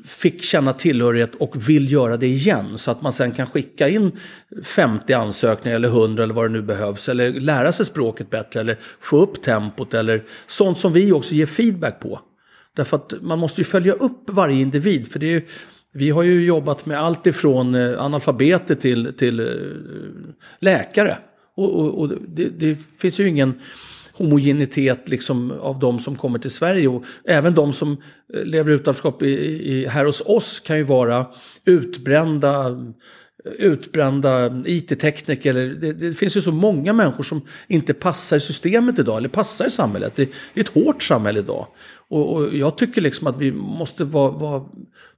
fick 0.06 0.44
känna 0.44 0.74
tillhörighet 0.74 1.36
och 1.36 1.70
vill 1.70 1.92
göra 1.92 2.18
det 2.18 2.28
igen. 2.28 2.78
Så 2.78 2.92
att 2.92 3.02
man 3.02 3.14
sen 3.14 3.32
kan 3.32 3.48
skicka 3.48 3.90
in 3.90 4.12
50 4.64 5.14
ansökningar 5.14 5.76
eller 5.76 5.88
100 5.88 6.24
eller 6.24 6.34
vad 6.34 6.46
det 6.46 6.54
nu 6.54 6.62
behövs. 6.62 7.10
Eller 7.10 7.32
lära 7.34 7.72
sig 7.72 7.86
språket 7.86 8.30
bättre 8.30 8.60
eller 8.60 8.78
få 9.00 9.18
upp 9.18 9.42
tempot 9.42 9.94
eller 9.94 10.24
sånt 10.48 10.78
som 10.78 10.94
vi 10.94 11.12
också 11.12 11.34
ger 11.34 11.46
feedback 11.46 12.00
på. 12.00 12.20
Därför 12.76 12.98
att 12.98 13.14
man 13.22 13.40
måste 13.40 13.62
ju 13.62 13.66
följa 13.66 13.94
upp 13.94 14.30
varje 14.30 14.62
individ. 14.62 15.12
För 15.12 15.20
det 15.20 15.34
är, 15.34 15.44
vi 15.94 16.10
har 16.10 16.24
ju 16.24 16.46
jobbat 16.46 16.86
med 16.86 17.00
allt 17.00 17.28
ifrån 17.28 17.76
eh, 17.76 18.04
analfabeter 18.04 18.76
till, 18.76 19.14
till 19.18 19.40
eh, 19.40 19.46
läkare. 20.60 21.18
Och, 21.56 21.80
och, 21.80 22.00
och 22.00 22.10
det, 22.28 22.50
det 22.50 22.78
finns 22.98 23.20
ju 23.20 23.28
ingen 23.28 23.60
homogenitet 24.18 25.10
liksom 25.10 25.52
av 25.52 25.80
de 25.80 26.00
som 26.00 26.16
kommer 26.16 26.40
till 26.40 26.52
Sverige. 26.52 26.88
Och 26.88 27.04
även 27.24 27.56
de 27.56 27.74
som 27.74 27.92
eh, 28.34 28.44
lever 28.44 28.66
lever 28.66 28.72
utanförskap 28.72 29.22
i, 29.22 29.28
i, 29.74 29.88
här 29.88 30.06
hos 30.06 30.22
oss 30.26 30.60
kan 30.60 30.78
ju 30.78 30.84
vara 30.84 31.26
utbrända 31.66 32.78
utbrända 33.46 34.62
IT-tekniker. 34.66 35.54
Det, 35.54 35.94
det, 35.94 36.14
finns 36.14 36.38
ju 36.38 36.42
så 36.42 36.52
många 36.52 36.94
människor 36.94 37.24
som 37.24 37.42
inte 37.68 37.94
passar 37.94 38.38
i 38.38 38.40
systemet 38.40 39.00
idag, 39.00 39.18
eller 39.18 39.30
passar 39.30 39.66
i 39.66 39.72
samhället. 39.72 40.14
Det, 40.16 40.26
det 40.54 40.60
är 40.60 40.64
ett 40.64 40.86
hårt 40.86 41.04
samhälle 41.04 41.40
idag. 41.40 41.68
Och, 42.08 42.36
och, 42.36 42.54
jag 42.54 42.78
tycker 42.78 43.02
liksom 43.02 43.28
att 43.28 43.38
vi 43.38 43.52
måste, 43.52 44.04
vara, 44.04 44.32
vara, 44.32 44.64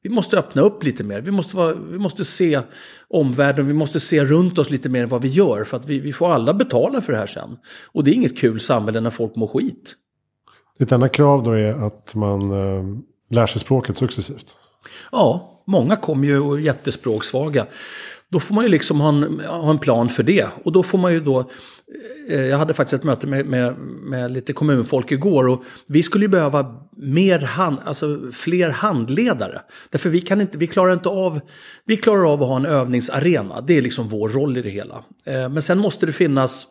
vi 0.02 0.10
måste 0.10 0.38
öppna 0.38 0.62
upp 0.62 0.84
lite 0.84 1.04
mer. 1.04 1.22
Vi 1.22 1.32
måste, 1.32 1.56
vara, 1.56 1.74
vi 1.74 1.98
måste 1.98 2.26
se 2.26 2.62
omvärlden, 3.08 3.68
vi 3.68 3.74
måste 3.74 4.00
se 4.00 4.26
runt 4.26 4.58
oss 4.58 4.70
lite 4.70 4.90
mer 4.90 5.04
än 5.04 5.10
vad 5.10 5.22
vi 5.22 5.28
gör. 5.28 5.64
För 5.64 5.78
att 5.78 5.86
vi, 5.86 6.00
vi 6.00 6.14
får 6.14 6.34
alla 6.34 6.54
betala 6.54 7.02
för 7.02 7.14
det 7.14 7.20
här 7.20 7.28
sen. 7.28 7.58
Och 7.86 8.04
det 8.04 8.12
är 8.12 8.14
inget 8.14 8.38
kul 8.38 8.60
samhälle 8.60 9.02
när 9.02 9.10
folk 9.10 9.36
mår 9.36 9.48
skit. 9.48 9.96
Ett 10.80 10.92
enda 10.92 11.10
krav 11.10 11.44
då 11.44 11.52
är 11.52 11.88
att 11.88 12.16
man 12.16 12.52
äh, 12.52 12.84
lär 13.30 13.48
sig 13.48 13.62
språket 13.62 13.98
successivt. 13.98 14.56
Ja, 15.12 15.64
många 15.68 15.96
kommer 15.96 16.28
ju 16.28 16.62
jättespråksvaga. 16.62 17.66
Då 18.32 18.40
får 18.40 18.56
man 18.56 18.64
ju 18.64 18.70
liksom 18.70 19.02
ha 19.02 19.10
en, 19.10 19.40
ha 19.40 19.70
en 19.70 19.80
plan 19.80 20.10
för 20.10 20.24
det. 20.24 20.48
Och 20.64 20.72
då 20.72 20.84
får 20.84 20.98
man 20.98 21.14
ju 21.14 21.20
då... 21.20 21.50
Eh, 22.30 22.42
jag 22.42 22.58
hade 22.58 22.74
faktiskt 22.74 22.94
ett 22.94 23.04
möte 23.04 23.28
med, 23.28 23.46
med, 23.46 23.76
med 24.04 24.32
lite 24.32 24.54
kommunfolk 24.54 25.12
igår 25.12 25.48
och 25.48 25.64
vi 25.88 26.04
skulle 26.04 26.26
ju 26.26 26.30
behöva 26.30 26.66
mer 26.98 27.40
hand, 27.40 27.78
alltså 27.86 28.20
fler 28.34 28.70
handledare. 28.70 29.62
Därför 29.90 30.10
vi 30.10 30.22
kan 30.22 30.42
inte, 30.42 30.58
vi 30.58 30.68
klarar 30.68 30.94
inte 30.94 31.10
av, 31.10 31.40
vi 31.86 31.98
klarar 31.98 32.34
av 32.34 32.44
att 32.44 32.50
ha 32.50 32.56
en 32.56 32.66
övningsarena. 32.66 33.62
Det 33.62 33.78
är 33.78 33.82
liksom 33.82 34.08
vår 34.08 34.30
roll 34.30 34.58
i 34.58 34.62
det 34.62 34.70
hela. 34.70 35.04
Eh, 35.26 35.50
men 35.50 35.62
sen 35.62 35.78
måste 35.78 36.06
det 36.06 36.14
finnas 36.14 36.68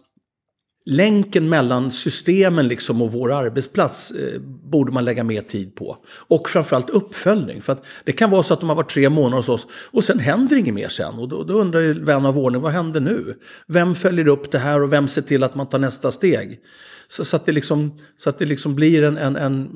länken 0.87 1.49
mellan 1.49 1.90
systemen 1.90 2.69
liksom 2.69 3.02
och 3.02 3.12
vår 3.12 3.33
arbetsplats 3.33 4.11
eh, 4.11 4.40
borde 4.40 4.93
man 4.93 5.05
lägga 5.05 5.25
mer 5.25 5.40
tid 5.40 5.75
på. 5.75 5.97
Och 6.28 6.49
framförallt 6.49 6.90
uppföljning. 6.90 7.62
För 7.62 7.73
att 7.73 7.85
det 8.05 8.12
kan 8.12 8.31
vara 8.31 8.43
så 8.43 8.55
att 8.55 8.61
de 8.61 8.69
har 8.69 8.76
varit 8.76 8.90
tre 8.90 9.09
månader 9.09 9.37
hos 9.37 9.49
oss 9.49 9.66
och 9.90 10.05
sen 10.05 10.19
händer 10.19 10.57
inget 10.57 10.75
mer 10.75 10.88
sen. 10.88 11.14
Och 11.14 11.28
då, 11.28 11.45
då 11.45 11.55
undrar 11.55 11.81
ju 11.81 12.05
vän 12.05 12.26
av 12.26 12.38
ordning, 12.38 12.62
vad 12.62 12.73
händer 12.73 13.00
nu? 13.00 13.35
Vem 13.69 13.95
följer 13.95 14.28
upp 14.28 14.50
det 14.50 14.59
här 14.59 14.83
och 14.83 14.93
vem 14.93 15.09
ser 15.09 15.23
till 15.23 15.43
att 15.43 15.55
man 15.55 15.69
tar 15.69 15.78
nästa 15.78 16.12
steg? 16.12 16.61
Så, 17.09 17.25
så 17.25 17.37
att 17.37 17.47
det 17.47 17.52
liksom, 17.52 17.99
så 18.16 18.31
att 18.31 18.38
det 18.38 18.45
liksom 18.47 18.75
blir 18.75 19.02
en, 19.02 19.16
en, 19.16 19.37
en, 19.37 19.69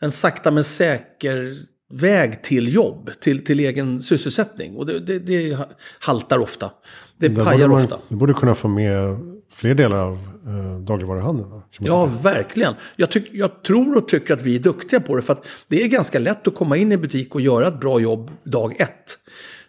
en 0.00 0.10
sakta 0.10 0.50
men 0.50 0.64
säker 0.64 1.54
väg 1.90 2.42
till 2.42 2.74
jobb, 2.74 3.10
till, 3.20 3.44
till 3.44 3.60
egen 3.60 4.00
sysselsättning. 4.00 4.76
Och 4.76 4.86
det, 4.86 5.00
det, 5.00 5.18
det 5.18 5.58
haltar 5.98 6.38
ofta. 6.38 6.70
Det 7.16 7.30
pajar 7.30 7.68
man, 7.68 7.82
ofta. 7.82 7.98
Det 8.08 8.14
borde 8.14 8.34
kunna 8.34 8.54
få 8.54 8.68
med 8.68 9.18
fler 9.56 9.74
delar 9.74 9.96
av 9.96 10.18
eh, 10.46 10.80
dagligvaruhandeln. 10.80 11.62
Ja, 11.78 12.06
tycka. 12.06 12.22
verkligen. 12.22 12.74
Jag, 12.96 13.10
tyck, 13.10 13.28
jag 13.32 13.62
tror 13.62 13.96
och 13.96 14.08
tycker 14.08 14.34
att 14.34 14.42
vi 14.42 14.56
är 14.56 14.60
duktiga 14.60 15.00
på 15.00 15.16
det. 15.16 15.22
För 15.22 15.32
att 15.32 15.46
det 15.68 15.82
är 15.82 15.86
ganska 15.86 16.18
lätt 16.18 16.48
att 16.48 16.54
komma 16.54 16.76
in 16.76 16.92
i 16.92 16.96
butik 16.96 17.34
och 17.34 17.40
göra 17.40 17.68
ett 17.68 17.80
bra 17.80 18.00
jobb 18.00 18.30
dag 18.44 18.80
ett. 18.80 19.18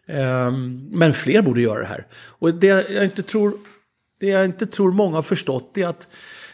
Ehm, 0.08 0.90
men 0.92 1.14
fler 1.14 1.42
borde 1.42 1.62
göra 1.62 1.80
det 1.80 1.86
här. 1.86 2.06
Och 2.40 2.54
det 2.54 2.68
jag 2.68 3.04
inte 3.04 3.24
tror, 3.24 3.54
det 4.20 4.28
jag 4.28 4.46
inte 4.46 4.66
tror 4.66 4.92
många 4.92 5.16
har 5.16 5.22
förstått 5.22 5.78
är 5.78 5.88
att 5.88 6.08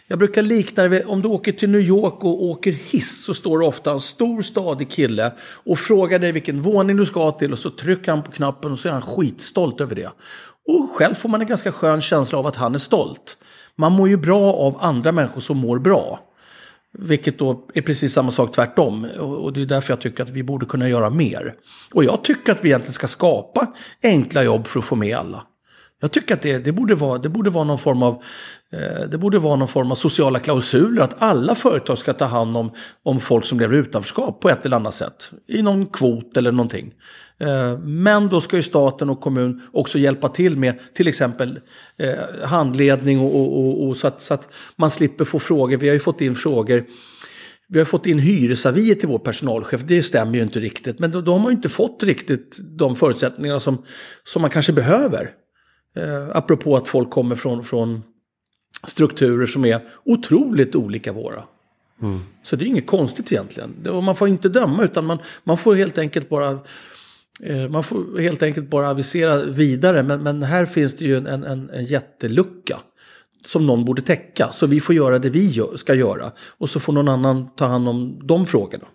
jag 0.07 0.19
brukar 0.19 0.41
likna 0.41 0.83
det 0.83 1.03
om 1.03 1.21
du 1.21 1.27
åker 1.27 1.51
till 1.51 1.69
New 1.69 1.81
York 1.81 2.23
och 2.23 2.43
åker 2.43 2.71
hiss 2.71 3.23
så 3.23 3.33
står 3.33 3.59
det 3.59 3.65
ofta 3.65 3.91
en 3.91 4.01
stor 4.01 4.41
stadig 4.41 4.89
kille 4.89 5.31
och 5.63 5.79
frågar 5.79 6.19
dig 6.19 6.31
vilken 6.31 6.61
våning 6.61 6.97
du 6.97 7.05
ska 7.05 7.31
till 7.31 7.51
och 7.51 7.59
så 7.59 7.69
trycker 7.69 8.11
han 8.11 8.23
på 8.23 8.31
knappen 8.31 8.71
och 8.71 8.79
så 8.79 8.87
är 8.87 8.93
han 8.93 9.01
skitstolt 9.01 9.81
över 9.81 9.95
det. 9.95 10.09
Och 10.67 10.89
själv 10.95 11.15
får 11.15 11.29
man 11.29 11.41
en 11.41 11.47
ganska 11.47 11.71
skön 11.71 12.01
känsla 12.01 12.39
av 12.39 12.47
att 12.47 12.55
han 12.55 12.75
är 12.75 12.79
stolt. 12.79 13.37
Man 13.75 13.91
mår 13.91 14.09
ju 14.09 14.17
bra 14.17 14.53
av 14.53 14.77
andra 14.81 15.11
människor 15.11 15.41
som 15.41 15.57
mår 15.57 15.79
bra. 15.79 16.19
Vilket 16.97 17.39
då 17.39 17.67
är 17.73 17.81
precis 17.81 18.13
samma 18.13 18.31
sak 18.31 18.51
tvärtom. 18.51 19.07
Och 19.19 19.53
det 19.53 19.61
är 19.61 19.65
därför 19.65 19.91
jag 19.91 20.01
tycker 20.01 20.23
att 20.23 20.29
vi 20.29 20.43
borde 20.43 20.65
kunna 20.65 20.89
göra 20.89 21.09
mer. 21.09 21.53
Och 21.93 22.03
jag 22.03 22.23
tycker 22.23 22.51
att 22.51 22.65
vi 22.65 22.69
egentligen 22.69 22.93
ska 22.93 23.07
skapa 23.07 23.67
enkla 24.03 24.43
jobb 24.43 24.67
för 24.67 24.79
att 24.79 24.85
få 24.85 24.95
med 24.95 25.17
alla. 25.17 25.43
Jag 26.03 26.11
tycker 26.11 26.33
att 26.33 26.41
det, 26.41 26.57
det, 26.57 26.71
borde, 26.71 26.95
vara, 26.95 27.17
det, 27.17 27.29
borde, 27.29 27.49
vara 27.49 27.63
någon 27.63 27.79
form 27.79 28.03
av, 28.03 28.23
eh, 28.73 29.09
det 29.09 29.17
borde 29.17 29.39
vara 29.39 29.55
någon 29.55 29.67
form 29.67 29.91
av 29.91 29.95
sociala 29.95 30.39
klausuler. 30.39 31.01
Att 31.01 31.21
alla 31.21 31.55
företag 31.55 31.97
ska 31.97 32.13
ta 32.13 32.25
hand 32.25 32.57
om, 32.57 32.71
om 33.03 33.19
folk 33.19 33.45
som 33.45 33.59
lever 33.59 33.75
i 33.75 33.79
utanförskap 33.79 34.39
på 34.39 34.49
ett 34.49 34.65
eller 34.65 34.77
annat 34.77 34.93
sätt. 34.93 35.31
I 35.47 35.61
någon 35.61 35.85
kvot 35.85 36.37
eller 36.37 36.51
någonting. 36.51 36.93
Eh, 37.39 37.77
men 37.79 38.29
då 38.29 38.41
ska 38.41 38.55
ju 38.55 38.63
staten 38.63 39.09
och 39.09 39.21
kommun 39.21 39.61
också 39.73 39.99
hjälpa 39.99 40.29
till 40.29 40.57
med 40.57 40.79
till 40.93 41.07
exempel 41.07 41.59
eh, 41.97 42.47
handledning 42.47 43.19
och, 43.19 43.35
och, 43.35 43.59
och, 43.59 43.87
och 43.87 43.97
så, 43.97 44.07
att, 44.07 44.21
så 44.21 44.33
att 44.33 44.47
man 44.75 44.89
slipper 44.89 45.25
få 45.25 45.39
frågor. 45.39 45.77
Vi 45.77 45.87
har 45.87 45.93
ju 45.93 45.99
fått 45.99 46.21
in 46.21 46.35
frågor 46.35 46.85
vi 47.67 47.79
har 47.79 47.85
fått 47.85 48.05
in 48.05 48.19
hyresavier 48.19 48.95
till 48.95 49.09
vår 49.09 49.19
personalchef, 49.19 49.81
det 49.81 50.03
stämmer 50.03 50.35
ju 50.35 50.43
inte 50.43 50.59
riktigt. 50.59 50.99
Men 50.99 51.11
då, 51.11 51.21
då 51.21 51.31
har 51.31 51.39
man 51.39 51.51
ju 51.51 51.55
inte 51.55 51.69
fått 51.69 52.03
riktigt 52.03 52.57
de 52.59 52.95
förutsättningar 52.95 53.59
som, 53.59 53.85
som 54.23 54.41
man 54.41 54.51
kanske 54.51 54.73
behöver. 54.73 55.31
Eh, 55.95 56.29
apropå 56.35 56.75
att 56.77 56.87
folk 56.87 57.09
kommer 57.09 57.35
från, 57.35 57.63
från 57.63 58.03
strukturer 58.87 59.45
som 59.45 59.65
är 59.65 59.87
otroligt 60.05 60.75
olika 60.75 61.13
våra. 61.13 61.43
Så 62.43 62.55
det 62.55 62.65
är 62.65 62.67
inget 62.67 62.87
konstigt 62.87 63.31
egentligen. 63.31 63.87
Och 63.87 64.03
man 64.03 64.15
får 64.15 64.27
inte 64.27 64.49
döma 64.49 64.83
utan 64.83 65.05
man, 65.05 65.17
man 65.43 65.57
får 65.57 65.75
helt 65.75 65.97
enkelt 65.97 66.29
bara 66.29 66.59
eh, 67.43 67.69
man 67.69 67.83
får 67.83 68.19
helt 68.19 68.43
enkelt 68.43 68.69
bara 68.69 68.89
avisera 68.89 69.43
vidare. 69.43 70.03
Men, 70.03 70.23
men 70.23 70.43
här 70.43 70.65
finns 70.65 70.97
det 70.97 71.05
ju 71.05 71.17
en, 71.17 71.27
en, 71.27 71.43
en, 71.43 71.69
en 71.69 71.85
jättelucka. 71.85 72.79
Som 73.45 73.67
någon 73.67 73.85
borde 73.85 74.01
täcka. 74.01 74.49
Så 74.51 74.67
vi 74.67 74.79
får 74.79 74.95
göra 74.95 75.19
det 75.19 75.29
vi 75.29 75.47
gör, 75.47 75.77
ska 75.77 75.93
göra. 75.93 76.31
Och 76.57 76.69
så 76.69 76.79
får 76.79 76.93
någon 76.93 77.07
annan 77.07 77.47
ta 77.55 77.65
hand 77.65 77.89
om 77.89 78.19
de 78.23 78.45
frågorna. 78.45 78.85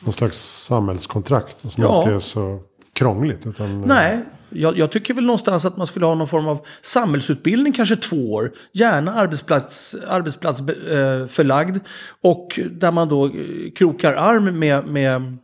Någon 0.00 0.12
slags 0.12 0.38
samhällskontrakt 0.64 1.70
som 1.72 1.84
Ja. 1.84 2.02
inte 2.02 2.14
är 2.14 2.18
så 2.18 2.60
krångligt. 2.92 3.46
Utan, 3.46 3.80
eh, 3.82 3.86
Nej, 3.86 4.24
jag, 4.50 4.78
jag 4.78 4.90
tycker 4.90 5.14
väl 5.14 5.24
någonstans 5.24 5.64
att 5.64 5.76
man 5.76 5.86
skulle 5.86 6.06
ha 6.06 6.14
någon 6.14 6.28
form 6.28 6.48
av 6.48 6.66
samhällsutbildning, 6.82 7.72
kanske 7.72 7.96
två 7.96 8.32
år. 8.32 8.52
Gärna 8.72 9.14
arbetsplats, 9.14 9.96
arbetsplatsförlagd. 10.08 11.76
Eh, 11.76 11.82
och 12.22 12.60
där 12.70 12.92
man 12.92 13.08
då 13.08 13.26
eh, 13.26 13.32
krokar 13.74 14.12
arm 14.12 14.58
med, 14.58 14.86
med 14.86 15.38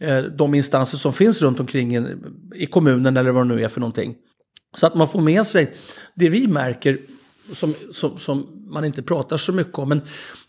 eh, 0.00 0.18
de 0.18 0.54
instanser 0.54 0.98
som 0.98 1.12
finns 1.12 1.42
runt 1.42 1.60
omkring 1.60 1.96
i, 1.96 2.16
i 2.54 2.66
kommunen 2.66 3.16
eller 3.16 3.30
vad 3.30 3.48
det 3.48 3.54
nu 3.54 3.64
är 3.64 3.68
för 3.68 3.80
någonting. 3.80 4.14
Så 4.76 4.86
att 4.86 4.94
man 4.94 5.08
får 5.08 5.20
med 5.20 5.46
sig 5.46 5.74
det 6.14 6.28
vi 6.28 6.48
märker 6.48 6.98
som, 7.52 7.74
som, 7.92 8.18
som 8.18 8.46
man 8.66 8.84
inte 8.84 9.02
pratar 9.02 9.36
så 9.36 9.52
mycket 9.52 9.78
om. 9.78 9.88
Men 9.88 10.02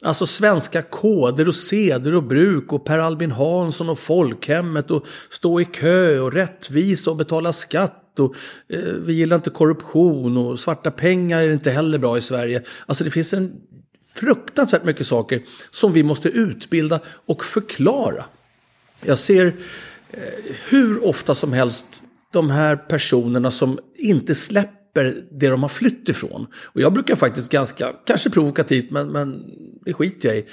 alltså 0.03 0.25
svenska 0.25 0.81
koder 0.81 1.47
och 1.47 1.55
seder 1.55 2.15
och 2.15 2.23
bruk 2.23 2.73
och 2.73 2.85
Per 2.85 2.99
Albin 2.99 3.31
Hansson 3.31 3.89
och 3.89 3.99
folkhemmet 3.99 4.91
och 4.91 5.05
stå 5.29 5.61
i 5.61 5.65
kö 5.65 6.19
och 6.19 6.33
rättvisa 6.33 7.11
och 7.11 7.17
betala 7.17 7.53
skatt. 7.53 8.19
Och, 8.19 8.35
eh, 8.69 8.79
vi 8.79 9.13
gillar 9.13 9.35
inte 9.35 9.49
korruption 9.49 10.37
och 10.37 10.59
svarta 10.59 10.91
pengar 10.91 11.41
är 11.41 11.51
inte 11.51 11.71
heller 11.71 11.97
bra 11.97 12.17
i 12.17 12.21
Sverige. 12.21 12.63
Alltså 12.85 13.03
det 13.03 13.11
finns 13.11 13.33
en 13.33 13.53
fruktansvärt 14.15 14.83
mycket 14.83 15.07
saker 15.07 15.41
som 15.71 15.93
vi 15.93 16.03
måste 16.03 16.29
utbilda 16.29 16.99
och 17.25 17.45
förklara. 17.45 18.25
Jag 19.05 19.19
ser 19.19 19.45
eh, 20.11 20.21
hur 20.69 21.05
ofta 21.05 21.35
som 21.35 21.53
helst 21.53 22.01
de 22.31 22.49
här 22.49 22.75
personerna 22.75 23.51
som 23.51 23.79
inte 23.97 24.35
släpper 24.35 24.84
det 25.39 25.49
de 25.49 25.61
har 25.61 25.69
flytt 25.69 26.09
ifrån. 26.09 26.47
Och 26.65 26.81
jag 26.81 26.93
brukar 26.93 27.15
faktiskt 27.15 27.51
ganska, 27.51 27.93
kanske 28.05 28.29
provokativt, 28.29 28.91
men, 28.91 29.07
men 29.07 29.43
det 29.85 29.93
skiter 29.93 30.29
jag 30.29 30.37
i. 30.37 30.45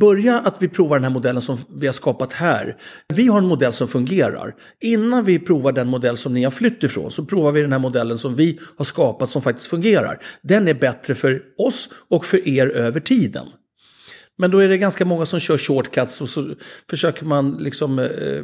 Börja 0.00 0.40
att 0.40 0.62
vi 0.62 0.68
provar 0.68 0.96
den 0.96 1.04
här 1.04 1.10
modellen 1.10 1.42
som 1.42 1.58
vi 1.80 1.86
har 1.86 1.92
skapat 1.92 2.32
här. 2.32 2.76
Vi 3.08 3.26
har 3.26 3.38
en 3.38 3.46
modell 3.46 3.72
som 3.72 3.88
fungerar. 3.88 4.54
Innan 4.80 5.24
vi 5.24 5.38
provar 5.38 5.72
den 5.72 5.88
modell 5.88 6.16
som 6.16 6.34
ni 6.34 6.44
har 6.44 6.50
flytt 6.50 6.82
ifrån 6.82 7.10
så 7.10 7.24
provar 7.24 7.52
vi 7.52 7.60
den 7.60 7.72
här 7.72 7.78
modellen 7.78 8.18
som 8.18 8.36
vi 8.36 8.58
har 8.76 8.84
skapat 8.84 9.30
som 9.30 9.42
faktiskt 9.42 9.68
fungerar. 9.68 10.22
Den 10.42 10.68
är 10.68 10.74
bättre 10.74 11.14
för 11.14 11.42
oss 11.58 11.88
och 12.08 12.24
för 12.24 12.48
er 12.48 12.66
över 12.66 13.00
tiden. 13.00 13.46
Men 14.40 14.50
då 14.50 14.58
är 14.58 14.68
det 14.68 14.78
ganska 14.78 15.04
många 15.04 15.26
som 15.26 15.40
kör 15.40 15.58
shortcuts 15.58 16.20
och 16.20 16.28
så 16.28 16.54
försöker 16.90 17.24
man 17.24 17.56
liksom 17.56 17.98
eh, 17.98 18.42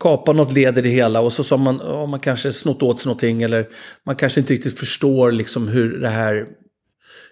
kapa 0.00 0.32
något 0.32 0.52
led 0.52 0.78
i 0.78 0.80
det 0.80 0.88
hela 0.88 1.20
och 1.20 1.32
så 1.32 1.54
har 1.54 1.62
man, 1.62 1.80
har 1.80 2.06
man 2.06 2.20
kanske 2.20 2.52
snott 2.52 2.82
åt 2.82 3.00
sig 3.00 3.08
någonting 3.08 3.42
eller 3.42 3.68
man 4.06 4.16
kanske 4.16 4.40
inte 4.40 4.52
riktigt 4.52 4.78
förstår 4.78 5.32
liksom 5.32 5.68
hur 5.68 6.00
det 6.00 6.08
här 6.08 6.46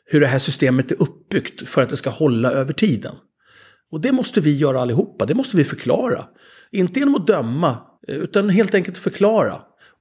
hur 0.04 0.20
det 0.20 0.26
här 0.26 0.38
systemet 0.38 0.92
är 0.92 1.02
uppbyggt 1.02 1.68
för 1.68 1.82
att 1.82 1.88
det 1.88 1.96
ska 1.96 2.10
hålla 2.10 2.50
över 2.50 2.72
tiden. 2.72 3.14
Och 3.92 4.00
det 4.00 4.12
måste 4.12 4.40
vi 4.40 4.56
göra 4.56 4.80
allihopa, 4.80 5.26
det 5.26 5.34
måste 5.34 5.56
vi 5.56 5.64
förklara. 5.64 6.24
Inte 6.72 7.00
genom 7.00 7.14
att 7.14 7.26
döma, 7.26 7.76
eh, 8.08 8.16
utan 8.16 8.48
helt 8.48 8.74
enkelt 8.74 8.98
förklara. 8.98 9.54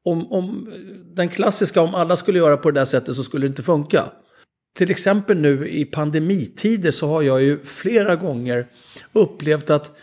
Om, 0.05 0.31
om 0.31 0.67
eh, 0.73 0.79
den 1.15 1.29
klassiska, 1.29 1.81
om 1.81 1.95
alla 1.95 2.15
skulle 2.15 2.39
göra 2.39 2.57
på 2.57 2.71
det 2.71 2.79
där 2.79 2.85
sättet 2.85 3.15
så 3.15 3.23
skulle 3.23 3.45
det 3.45 3.49
inte 3.49 3.63
funka. 3.63 4.03
Till 4.77 4.91
exempel 4.91 5.37
nu 5.37 5.69
i 5.69 5.85
pandemitider 5.85 6.91
så 6.91 7.07
har 7.07 7.21
jag 7.21 7.43
ju 7.43 7.59
flera 7.63 8.15
gånger 8.15 8.67
upplevt 9.13 9.69
att 9.69 9.97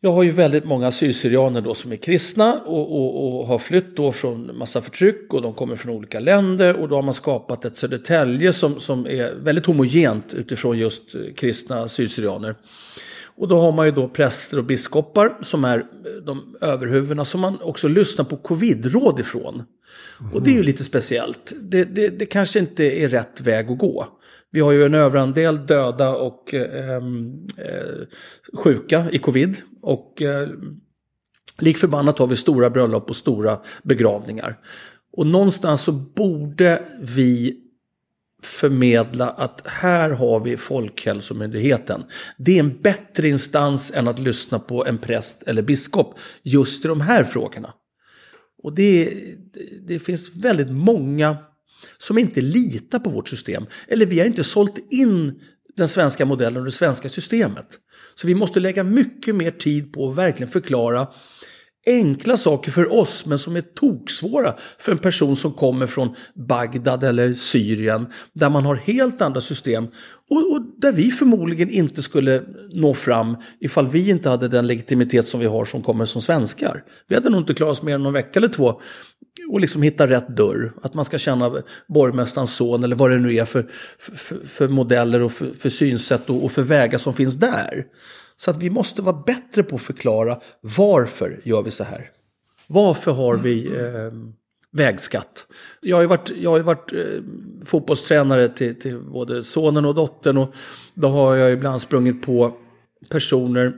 jag 0.00 0.12
har 0.12 0.22
ju 0.22 0.30
väldigt 0.30 0.64
många 0.64 0.86
assyrianer 0.86 1.60
då 1.60 1.74
som 1.74 1.92
är 1.92 1.96
kristna 1.96 2.54
och, 2.54 2.92
och, 2.92 3.40
och 3.40 3.46
har 3.46 3.58
flytt 3.58 3.96
då 3.96 4.12
från 4.12 4.58
massa 4.58 4.80
förtryck 4.80 5.34
och 5.34 5.42
de 5.42 5.54
kommer 5.54 5.76
från 5.76 5.92
olika 5.92 6.20
länder 6.20 6.74
och 6.74 6.88
då 6.88 6.94
har 6.94 7.02
man 7.02 7.14
skapat 7.14 7.64
ett 7.64 7.76
Södertälje 7.76 8.52
som, 8.52 8.80
som 8.80 9.06
är 9.06 9.34
väldigt 9.34 9.66
homogent 9.66 10.34
utifrån 10.34 10.78
just 10.78 11.14
kristna 11.36 11.80
assyrianer. 11.82 12.54
Och 13.36 13.48
då 13.48 13.58
har 13.60 13.72
man 13.72 13.86
ju 13.86 13.92
då 13.92 14.08
präster 14.08 14.58
och 14.58 14.64
biskopar 14.64 15.38
som 15.42 15.64
är 15.64 15.78
eh, 15.78 15.84
de 16.26 16.56
överhuvudena 16.60 17.24
som 17.24 17.40
man 17.40 17.60
också 17.60 17.88
lyssnar 17.88 18.24
på 18.24 18.36
covidråd 18.36 19.20
ifrån. 19.20 19.62
Och 20.32 20.42
det 20.42 20.50
är 20.50 20.54
ju 20.54 20.62
lite 20.62 20.84
speciellt. 20.84 21.52
Det, 21.60 21.84
det, 21.84 22.08
det 22.08 22.26
kanske 22.26 22.58
inte 22.58 22.84
är 22.84 23.08
rätt 23.08 23.40
väg 23.40 23.70
att 23.70 23.78
gå. 23.78 24.06
Vi 24.50 24.60
har 24.60 24.72
ju 24.72 24.84
en 24.84 24.94
överandel 24.94 25.66
döda 25.66 26.16
och 26.16 26.54
eh, 26.54 26.96
eh, 26.96 28.06
sjuka 28.54 29.06
i 29.12 29.18
covid. 29.18 29.56
Och 29.82 30.22
eh, 30.22 30.48
lik 31.58 31.78
förbannat 31.78 32.18
har 32.18 32.26
vi 32.26 32.36
stora 32.36 32.70
bröllop 32.70 33.10
och 33.10 33.16
stora 33.16 33.58
begravningar. 33.82 34.58
Och 35.16 35.26
någonstans 35.26 35.82
så 35.82 35.92
borde 35.92 36.82
vi 37.00 37.60
förmedla 38.42 39.30
att 39.30 39.62
här 39.64 40.10
har 40.10 40.40
vi 40.40 40.56
Folkhälsomyndigheten. 40.56 42.04
Det 42.38 42.56
är 42.56 42.60
en 42.60 42.82
bättre 42.82 43.28
instans 43.28 43.92
än 43.94 44.08
att 44.08 44.18
lyssna 44.18 44.58
på 44.58 44.86
en 44.86 44.98
präst 44.98 45.42
eller 45.42 45.62
biskop 45.62 46.18
just 46.42 46.84
i 46.84 46.88
de 46.88 47.00
här 47.00 47.24
frågorna. 47.24 47.72
Och 48.62 48.74
det, 48.74 49.14
det 49.86 49.98
finns 49.98 50.36
väldigt 50.36 50.70
många 50.70 51.36
som 51.98 52.18
inte 52.18 52.40
litar 52.40 52.98
på 52.98 53.10
vårt 53.10 53.28
system. 53.28 53.66
Eller 53.88 54.06
vi 54.06 54.18
har 54.18 54.26
inte 54.26 54.44
sålt 54.44 54.78
in 54.90 55.40
den 55.76 55.88
svenska 55.88 56.24
modellen 56.24 56.58
och 56.58 56.64
det 56.64 56.70
svenska 56.70 57.08
systemet. 57.08 57.66
Så 58.14 58.26
vi 58.26 58.34
måste 58.34 58.60
lägga 58.60 58.84
mycket 58.84 59.34
mer 59.34 59.50
tid 59.50 59.92
på 59.92 60.10
att 60.10 60.16
verkligen 60.16 60.52
förklara 60.52 61.08
enkla 61.86 62.36
saker 62.36 62.70
för 62.70 62.92
oss 62.92 63.26
men 63.26 63.38
som 63.38 63.56
är 63.56 63.60
toksvåra 63.60 64.54
för 64.78 64.92
en 64.92 64.98
person 64.98 65.36
som 65.36 65.52
kommer 65.52 65.86
från 65.86 66.14
Bagdad 66.34 67.04
eller 67.04 67.34
Syrien 67.34 68.06
där 68.32 68.50
man 68.50 68.64
har 68.64 68.74
helt 68.74 69.20
andra 69.20 69.40
system 69.40 69.86
och, 70.30 70.52
och, 70.52 70.62
där 70.78 70.92
vi 70.92 71.10
förmodligen 71.10 71.70
inte 71.70 72.02
skulle 72.02 72.42
nå 72.72 72.94
fram 72.94 73.36
ifall 73.60 73.88
vi 73.88 74.10
inte 74.10 74.28
hade 74.28 74.48
den 74.48 74.66
legitimitet 74.66 75.26
som 75.26 75.40
vi 75.40 75.46
har 75.46 75.64
som 75.64 75.82
kommer 75.82 76.04
som 76.04 76.22
svenskar. 76.22 76.84
Vi 77.08 77.14
hade 77.14 77.30
nog 77.30 77.40
inte 77.40 77.54
klarat 77.54 77.72
oss 77.72 77.82
mer 77.82 77.94
än 77.94 78.02
någon 78.02 78.12
vecka 78.12 78.38
eller 78.38 78.48
två 78.48 78.80
och 79.48 79.60
liksom 79.60 79.82
hitta 79.82 80.06
rätt 80.06 80.36
dörr. 80.36 80.72
Att 80.82 80.94
man 80.94 81.04
ska 81.04 81.18
känna 81.18 81.62
borgmästarens 81.88 82.54
son 82.54 82.84
eller 82.84 82.96
vad 82.96 83.10
det 83.10 83.18
nu 83.18 83.34
är 83.34 83.44
för, 83.44 83.66
för, 83.98 84.46
för 84.46 84.68
modeller 84.68 85.22
och 85.22 85.32
för, 85.32 85.50
för 85.50 85.68
synsätt 85.68 86.30
och, 86.30 86.44
och 86.44 86.52
för 86.52 86.62
vägar 86.62 86.98
som 86.98 87.14
finns 87.14 87.34
där. 87.34 87.84
Så 88.36 88.50
att 88.50 88.56
vi 88.56 88.70
måste 88.70 89.02
vara 89.02 89.22
bättre 89.26 89.62
på 89.62 89.76
att 89.76 89.82
förklara 89.82 90.40
varför 90.60 91.40
gör 91.44 91.62
vi 91.62 91.70
så 91.70 91.84
här. 91.84 92.10
Varför 92.66 93.12
har 93.12 93.36
vi 93.36 93.66
eh, 93.66 94.12
vägskatt? 94.72 95.46
Jag 95.80 95.96
har 95.96 96.00
ju 96.02 96.08
varit, 96.08 96.30
jag 96.40 96.50
har 96.50 96.58
varit 96.58 96.92
eh, 96.92 97.22
fotbollstränare 97.64 98.48
till, 98.48 98.80
till 98.80 98.98
både 98.98 99.44
sonen 99.44 99.84
och 99.84 99.94
dottern 99.94 100.36
och 100.36 100.54
då 100.94 101.08
har 101.08 101.36
jag 101.36 101.52
ibland 101.52 101.80
sprungit 101.80 102.22
på 102.22 102.56
personer 103.08 103.72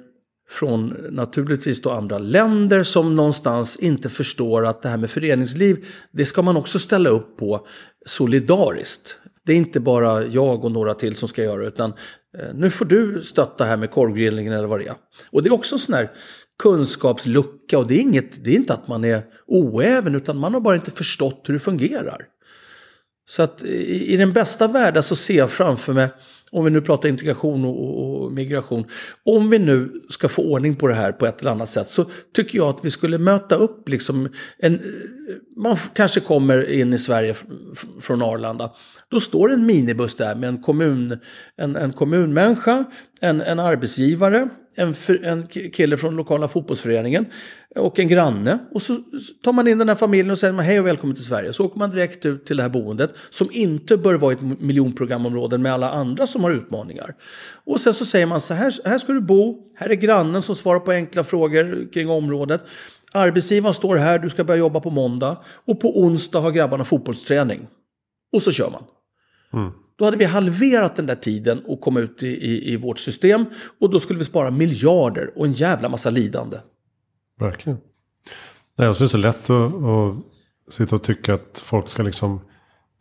från 0.50 0.95
naturligtvis 1.11 1.83
då 1.83 1.91
andra 1.91 2.19
länder 2.19 2.85
som 2.85 3.17
någonstans 3.17 3.77
inte 3.77 4.09
förstår 4.09 4.67
att 4.67 4.83
det 4.83 4.88
här 4.88 4.97
med 4.97 5.11
föreningsliv, 5.11 5.87
det 6.11 6.27
ska 6.27 6.43
man 6.43 6.57
också 6.57 6.79
ställa 6.79 7.11
upp 7.11 7.37
på 7.37 7.67
solidariskt. 8.07 9.19
Det 9.49 9.52
är 9.52 9.57
inte 9.57 9.81
bara 9.81 10.26
jag 10.26 10.64
och 10.64 10.73
några 10.73 10.95
till 10.95 11.17
som 11.17 11.28
ska 11.28 11.43
göra 11.43 11.61
det, 11.61 11.69
utan 11.69 11.93
eh, 12.38 12.55
nu 12.55 12.71
får 12.71 12.85
du 12.85 13.23
stötta 13.23 13.64
här 13.64 13.76
med 13.76 13.90
korvgrillningen 13.90 14.52
eller 14.52 14.69
vad 14.69 14.81
det 14.81 14.87
är. 14.87 14.95
Och 15.31 15.43
det 15.43 15.49
är 15.49 15.52
också 15.52 15.75
en 15.75 15.78
sån 15.78 15.95
här 15.95 16.11
kunskapslucka 16.62 17.78
och 17.78 17.87
det 17.87 17.95
är, 17.95 18.00
inget, 18.00 18.45
det 18.45 18.50
är 18.50 18.55
inte 18.55 18.73
att 18.73 18.88
man 18.88 19.05
är 19.05 19.23
oäven 19.47 20.14
utan 20.14 20.37
man 20.37 20.55
har 20.55 20.61
bara 20.61 20.75
inte 20.75 20.90
förstått 20.90 21.45
hur 21.47 21.55
det 21.55 21.61
fungerar. 21.61 22.26
Så 23.28 23.42
att 23.42 23.62
i, 23.62 24.12
i 24.12 24.16
den 24.16 24.32
bästa 24.32 24.68
världen 24.68 25.02
så 25.02 25.16
ser 25.16 25.38
jag 25.38 25.50
framför 25.50 25.92
mig 25.92 26.08
om 26.52 26.64
vi 26.64 26.70
nu 26.70 26.80
pratar 26.80 27.08
integration 27.08 27.64
och, 27.64 28.23
och, 28.23 28.32
migration, 28.32 28.85
om 29.25 29.50
vi 29.50 29.58
nu 29.58 29.92
ska 30.11 30.28
få 30.28 30.42
ordning 30.42 30.76
på 30.76 30.87
det 30.87 30.94
här 30.94 31.12
på 31.12 31.26
ett 31.26 31.40
eller 31.40 31.50
annat 31.50 31.70
sätt 31.70 31.88
så 31.88 32.04
tycker 32.35 32.58
jag 32.58 32.68
att 32.68 32.85
vi 32.85 32.90
skulle 32.90 33.18
möta 33.18 33.54
upp 33.54 33.88
liksom 33.88 34.28
en, 34.58 34.80
man 35.56 35.76
kanske 35.94 36.20
kommer 36.20 36.70
in 36.70 36.92
i 36.92 36.99
Sverige 36.99 37.35
från 38.00 38.23
Arlanda, 38.23 38.70
då 39.08 39.20
står 39.20 39.52
en 39.52 39.66
minibuss 39.66 40.14
där 40.14 40.35
med 40.35 40.49
en, 40.49 40.62
kommun, 40.62 41.18
en, 41.56 41.76
en 41.76 41.92
kommunmänniska, 41.92 42.85
en, 43.20 43.40
en 43.40 43.58
arbetsgivare, 43.58 44.49
en, 44.78 44.94
en 45.23 45.47
kille 45.47 45.97
från 45.97 46.16
lokala 46.16 46.49
fotbollsföreningen 46.49 47.26
och 47.76 47.99
en 47.99 48.08
granne. 48.08 48.58
Och 48.73 48.82
så 48.82 48.99
tar 49.42 49.52
man 49.52 49.68
in 49.68 49.78
den 49.78 49.88
här 49.88 49.97
familjen 49.97 50.30
och 50.30 50.38
säger 50.38 50.54
man, 50.54 50.64
hej 50.64 50.80
och 50.80 50.87
välkommen 50.87 51.16
till 51.16 51.25
Sverige. 51.25 51.52
Så 51.52 51.64
åker 51.64 51.78
man 51.78 51.90
direkt 51.90 52.26
ut 52.26 52.47
till 52.47 52.56
det 52.56 52.62
här 52.62 52.70
boendet 52.70 53.14
som 53.30 53.49
inte 53.52 53.97
bör 53.97 54.14
vara 54.14 54.32
ett 54.32 54.42
miljonprogramområde 54.61 55.58
med 55.58 55.73
alla 55.73 55.90
andra 55.90 56.26
som 56.26 56.44
har 56.44 56.50
utmaningar. 56.50 57.14
Och 57.64 57.80
sen 57.80 57.94
så 57.94 58.04
säger 58.04 58.26
man 58.26 58.40
så 58.40 58.54
här, 58.54 58.88
här 58.88 58.99
ska 58.99 59.12
du 59.12 59.20
bo, 59.20 59.73
här 59.76 59.88
är 59.88 59.94
grannen 59.94 60.42
som 60.42 60.54
svarar 60.54 60.80
på 60.80 60.90
enkla 60.90 61.25
frågor 61.25 61.92
kring 61.92 62.08
området. 62.11 62.61
Arbetsgivaren 63.12 63.75
står 63.75 63.97
här, 63.97 64.18
du 64.18 64.30
ska 64.30 64.44
börja 64.44 64.58
jobba 64.58 64.80
på 64.80 64.90
måndag. 64.90 65.37
Och 65.64 65.80
på 65.80 66.00
onsdag 66.00 66.40
har 66.40 66.50
grabbarna 66.50 66.85
fotbollsträning. 66.85 67.66
Och 68.32 68.42
så 68.42 68.52
kör 68.52 68.70
man. 68.70 68.85
Mm. 69.52 69.73
Då 69.99 70.05
hade 70.05 70.17
vi 70.17 70.25
halverat 70.25 70.97
den 70.97 71.07
där 71.07 71.14
tiden 71.14 71.62
och 71.67 71.81
kom 71.81 71.97
ut 71.97 72.23
i, 72.23 72.26
i, 72.26 72.73
i, 72.73 72.76
vårt 72.76 72.99
system. 72.99 73.45
Och 73.81 73.90
då 73.90 74.00
skulle 74.00 74.19
vi 74.19 74.25
spara 74.25 74.50
miljarder 74.50 75.31
och 75.37 75.47
en 75.47 75.52
jävla 75.52 75.88
massa 75.88 76.11
lidande. 76.11 76.57
Verkligen. 77.40 77.78
Nej, 78.78 78.88
och 78.88 78.97
så 78.97 79.05
är 79.05 79.07
det 79.07 79.11
så 79.11 79.19
lätt 79.19 79.50
att, 79.50 79.75
att 79.75 80.14
sitta 80.75 80.97
och 80.97 81.02
tycka 81.02 81.35
att 81.35 81.62
folk 81.64 81.88
ska 81.88 82.02
liksom 82.02 82.40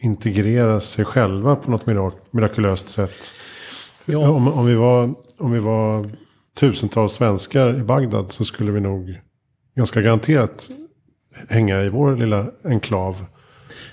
integrera 0.01 0.79
sig 0.79 1.05
själva 1.05 1.55
på 1.55 1.71
något 1.71 1.85
mirakulöst 2.31 2.89
sätt. 2.89 3.33
Ja. 4.05 4.29
Om, 4.29 4.47
om, 4.47 4.65
vi 4.65 4.75
var, 4.75 5.13
om 5.37 5.51
vi 5.51 5.59
var 5.59 6.11
tusentals 6.59 7.13
svenskar 7.13 7.79
i 7.79 7.83
Bagdad 7.83 8.31
så 8.31 8.45
skulle 8.45 8.71
vi 8.71 8.79
nog 8.79 9.19
ganska 9.75 10.01
garanterat 10.01 10.69
hänga 11.49 11.81
i 11.81 11.89
vår 11.89 12.15
lilla 12.15 12.45
enklav. 12.63 13.25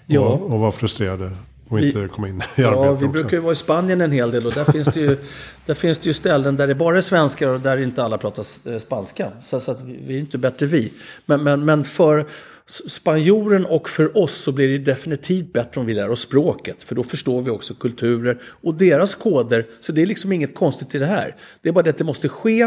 Ja. 0.07 0.21
Och, 0.21 0.53
och 0.53 0.61
vara 0.61 0.71
frustrerade. 0.71 1.37
Och 1.69 1.81
inte 1.81 1.99
vi, 1.99 2.09
komma 2.09 2.29
in 2.29 2.37
i 2.37 2.41
ja, 2.63 2.69
arbete 2.69 2.87
Ja, 2.87 2.93
vi 2.93 2.95
också. 2.95 3.09
brukar 3.09 3.37
ju 3.37 3.43
vara 3.43 3.53
i 3.53 3.57
Spanien 3.57 4.01
en 4.01 4.13
hel 4.13 4.31
del 4.31 4.47
och 4.47 4.53
där 4.53 4.65
finns 4.65 4.89
det 4.89 5.01
ju, 5.01 5.17
där 5.67 5.75
finns 5.75 5.99
det 5.99 6.07
ju 6.07 6.15
ställen 6.15 6.57
där 6.57 6.67
det 6.67 6.75
bara 6.75 6.97
är 6.97 7.01
svenskar 7.01 7.49
och 7.49 7.61
där 7.61 7.77
inte 7.77 8.03
alla 8.05 8.19
pratar 8.19 8.47
eh, 8.65 8.79
spanska. 8.79 9.33
Så, 9.43 9.61
så 9.61 9.71
att 9.71 9.83
vi, 9.83 10.01
vi 10.07 10.15
är 10.15 10.19
inte 10.19 10.39
bättre 10.39 10.67
vi. 10.67 10.93
Men, 11.27 11.43
men, 11.43 11.65
men 11.65 11.85
för 11.85 12.27
spanjoren 12.67 13.67
och 13.67 13.89
för 13.89 14.19
oss 14.19 14.35
så 14.35 14.53
blir 14.53 14.69
det 14.69 14.79
definitivt 14.79 15.53
bättre 15.53 15.81
om 15.81 15.87
vi 15.87 15.95
lär 15.95 16.11
oss 16.11 16.21
språket. 16.21 16.85
För 16.85 16.95
då 16.95 17.03
förstår 17.03 17.43
vi 17.43 17.51
också 17.51 17.75
kulturer 17.75 18.41
och 18.45 18.75
deras 18.75 19.15
koder. 19.15 19.67
Så 19.81 19.93
det 19.93 20.03
är 20.03 20.07
liksom 20.07 20.33
inget 20.33 20.55
konstigt 20.55 20.95
i 20.95 20.99
det 20.99 21.07
här. 21.07 21.37
Det 21.63 21.69
är 21.69 21.73
bara 21.73 21.83
det 21.83 21.91
att 21.91 21.99
det 21.99 22.05
måste 22.05 22.29
ske 22.29 22.65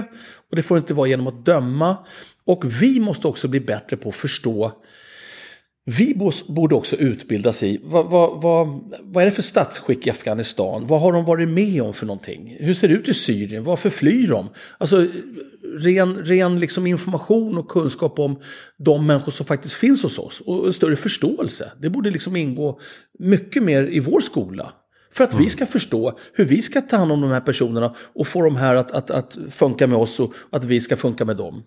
och 0.49 0.55
det 0.55 0.63
får 0.63 0.77
inte 0.77 0.93
vara 0.93 1.07
genom 1.07 1.27
att 1.27 1.45
döma. 1.45 1.97
Och 2.45 2.81
vi 2.81 2.99
måste 2.99 3.27
också 3.27 3.47
bli 3.47 3.59
bättre 3.59 3.97
på 3.97 4.09
att 4.09 4.15
förstå 4.15 4.71
vi 5.89 6.31
borde 6.47 6.75
också 6.75 6.95
utbildas 6.95 7.63
i 7.63 7.79
vad, 7.83 8.09
vad, 8.09 8.41
vad, 8.41 8.67
vad 9.01 9.21
är 9.21 9.25
det 9.25 9.31
för 9.31 9.41
statsskick 9.41 10.07
i 10.07 10.09
Afghanistan? 10.09 10.87
Vad 10.87 11.01
har 11.01 11.13
de 11.13 11.25
varit 11.25 11.49
med 11.49 11.81
om 11.81 11.93
för 11.93 12.05
någonting? 12.05 12.57
Hur 12.59 12.73
ser 12.73 12.87
det 12.87 12.93
ut 12.93 13.07
i 13.07 13.13
Syrien? 13.13 13.63
Varför 13.63 13.89
flyr 13.89 14.27
de? 14.27 14.49
Alltså 14.77 15.07
ren, 15.79 16.17
ren 16.17 16.59
liksom 16.59 16.87
information 16.87 17.57
och 17.57 17.67
kunskap 17.67 18.19
om 18.19 18.39
de 18.77 19.07
människor 19.07 19.31
som 19.31 19.45
faktiskt 19.45 19.73
finns 19.73 20.03
hos 20.03 20.19
oss. 20.19 20.41
Och 20.41 20.65
en 20.65 20.73
större 20.73 20.95
förståelse. 20.95 21.71
Det 21.81 21.89
borde 21.89 22.11
liksom 22.11 22.35
ingå 22.35 22.79
mycket 23.19 23.63
mer 23.63 23.83
i 23.83 23.99
vår 23.99 24.19
skola. 24.19 24.73
För 25.11 25.23
att 25.23 25.33
mm. 25.33 25.43
vi 25.43 25.49
ska 25.49 25.65
förstå 25.65 26.19
hur 26.33 26.45
vi 26.45 26.61
ska 26.61 26.81
ta 26.81 26.97
hand 26.97 27.11
om 27.11 27.21
de 27.21 27.31
här 27.31 27.41
personerna 27.41 27.95
och 28.15 28.27
få 28.27 28.41
de 28.41 28.55
här 28.55 28.75
att, 28.75 28.91
att, 28.91 29.09
att 29.11 29.37
funka 29.49 29.87
med 29.87 29.97
oss 29.97 30.19
och 30.19 30.33
att 30.49 30.63
vi 30.63 30.81
ska 30.81 30.95
funka 30.97 31.25
med 31.25 31.37
dem. 31.37 31.63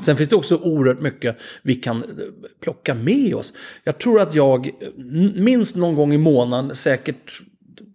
Sen 0.00 0.16
finns 0.16 0.28
det 0.28 0.36
också 0.36 0.56
oerhört 0.56 1.00
mycket 1.00 1.36
vi 1.62 1.74
kan 1.74 2.02
eh, 2.02 2.08
plocka 2.60 2.94
med 2.94 3.34
oss. 3.34 3.52
Jag 3.84 3.98
tror 3.98 4.20
att 4.20 4.34
jag 4.34 4.66
eh, 4.66 4.88
minst 5.34 5.76
någon 5.76 5.94
gång 5.94 6.12
i 6.12 6.18
månaden, 6.18 6.76
säkert 6.76 7.40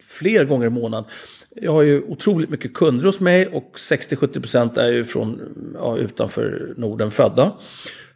fler 0.01 0.45
gånger 0.45 0.67
i 0.67 0.69
månaden, 0.69 1.09
jag 1.55 1.71
har 1.71 1.81
ju 1.81 2.01
otroligt 2.01 2.49
mycket 2.49 2.73
kunder 2.73 3.05
hos 3.05 3.19
mig 3.19 3.47
och 3.47 3.73
60-70% 3.75 4.79
är 4.79 4.91
ju 4.91 5.05
från 5.05 5.41
ja, 5.79 5.97
utanför 5.97 6.73
Norden 6.77 7.11
födda. 7.11 7.57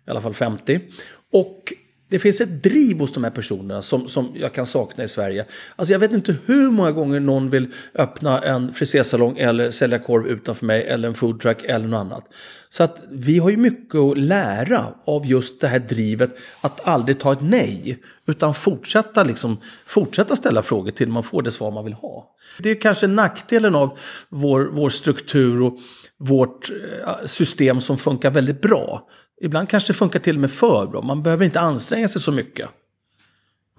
I 0.07 0.09
alla 0.09 0.21
fall 0.21 0.33
50. 0.33 0.79
Och 1.31 1.73
det 2.09 2.19
finns 2.19 2.41
ett 2.41 2.63
driv 2.63 2.99
hos 2.99 3.13
de 3.13 3.23
här 3.23 3.31
personerna 3.31 3.81
som, 3.81 4.07
som 4.07 4.31
jag 4.35 4.53
kan 4.53 4.65
sakna 4.65 5.03
i 5.03 5.07
Sverige. 5.07 5.45
Alltså 5.75 5.91
jag 5.91 5.99
vet 5.99 6.11
inte 6.11 6.35
hur 6.45 6.71
många 6.71 6.91
gånger 6.91 7.19
någon 7.19 7.49
vill 7.49 7.73
öppna 7.95 8.39
en 8.39 8.73
frisersalong 8.73 9.37
eller 9.37 9.71
sälja 9.71 9.99
korv 9.99 10.27
utanför 10.27 10.65
mig 10.65 10.83
eller 10.83 11.07
en 11.07 11.13
foodtruck 11.13 11.63
eller 11.63 11.87
något 11.87 11.99
annat. 11.99 12.23
Så 12.69 12.83
att 12.83 12.97
vi 13.09 13.39
har 13.39 13.49
ju 13.49 13.57
mycket 13.57 13.95
att 13.95 14.17
lära 14.17 14.85
av 15.05 15.25
just 15.25 15.61
det 15.61 15.67
här 15.67 15.79
drivet 15.79 16.37
att 16.61 16.87
aldrig 16.87 17.19
ta 17.19 17.33
ett 17.33 17.41
nej. 17.41 17.99
Utan 18.27 18.53
fortsätta, 18.53 19.23
liksom, 19.23 19.57
fortsätta 19.85 20.35
ställa 20.35 20.61
frågor 20.61 20.91
till 20.91 21.09
man 21.09 21.23
får 21.23 21.41
det 21.41 21.51
svar 21.51 21.71
man 21.71 21.83
vill 21.83 21.93
ha. 21.93 22.35
Det 22.59 22.69
är 22.69 22.81
kanske 22.81 23.07
nackdelen 23.07 23.75
av 23.75 23.97
vår, 24.29 24.69
vår 24.73 24.89
struktur 24.89 25.61
och 25.61 25.77
vårt 26.17 26.69
eh, 27.05 27.25
system 27.25 27.81
som 27.81 27.97
funkar 27.97 28.31
väldigt 28.31 28.61
bra. 28.61 29.07
Ibland 29.41 29.69
kanske 29.69 29.89
det 29.89 29.97
funkar 29.97 30.19
till 30.19 30.35
och 30.35 30.41
med 30.41 30.51
för 30.51 30.87
bra. 30.87 31.01
Man 31.01 31.23
behöver 31.23 31.45
inte 31.45 31.59
anstränga 31.59 32.07
sig 32.07 32.21
så 32.21 32.31
mycket. 32.31 32.69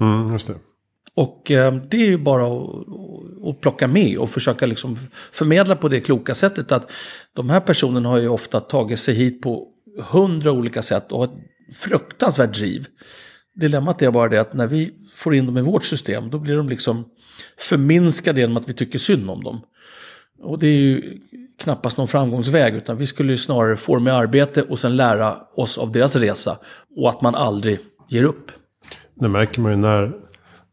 Mm, 0.01 0.33
just 0.33 0.47
det. 0.47 0.55
Och 1.15 1.51
eh, 1.51 1.75
det 1.75 1.97
är 1.97 2.07
ju 2.07 2.19
bara 2.19 2.47
att, 2.47 3.49
att 3.49 3.61
plocka 3.61 3.89
med 3.89 4.19
och 4.19 4.31
försöka 4.31 4.67
liksom 4.67 4.97
förmedla 5.33 5.77
på 5.77 5.89
det 5.89 6.01
kloka 6.01 6.35
sättet 6.35 6.73
att 6.73 6.91
de 7.33 7.51
här 7.51 7.61
personerna 7.61 8.09
har 8.09 8.19
ju 8.19 8.29
ofta 8.29 8.61
tagit 8.61 9.01
sig 9.01 9.15
hit 9.15 9.43
på 9.43 9.69
hundra 10.01 10.53
olika 10.53 10.83
sätt 10.83 11.13
och 11.13 11.19
har 11.19 11.27
ett 11.27 11.77
fruktansvärt 11.77 12.55
driv. 12.55 12.87
Dilemmat 13.55 14.03
är 14.03 14.11
bara 14.11 14.29
det 14.29 14.41
att 14.41 14.55
när 14.55 14.67
vi 14.67 14.95
får 15.15 15.35
in 15.35 15.47
dem 15.47 15.59
i 15.59 15.63
vårt 15.63 15.85
system 15.85 16.31
då 16.31 16.39
blir 16.39 16.57
de 16.57 16.69
liksom 16.69 17.05
förminskade 17.57 18.41
genom 18.41 18.57
att 18.57 18.69
vi 18.69 18.73
tycker 18.73 18.99
synd 18.99 19.31
om 19.31 19.45
dem. 19.45 19.61
Och 20.43 20.59
det 20.59 20.67
är 20.67 20.81
ju 20.81 21.21
knappast 21.59 21.97
någon 21.97 22.09
framgångsväg 22.09 22.75
utan 22.75 22.97
vi 22.97 23.07
skulle 23.07 23.33
ju 23.33 23.39
snarare 23.39 23.77
få 23.77 23.95
dem 23.95 24.09
i 24.09 24.11
arbete 24.11 24.63
och 24.63 24.79
sen 24.79 24.97
lära 24.97 25.37
oss 25.55 25.79
av 25.79 25.93
deras 25.93 26.17
resa 26.17 26.59
och 26.97 27.09
att 27.09 27.21
man 27.21 27.35
aldrig 27.35 27.79
ger 28.09 28.25
upp. 28.25 28.51
Det 29.15 29.29
märker 29.29 29.61
man 29.61 29.73
ju 29.73 29.79
när, 29.79 30.13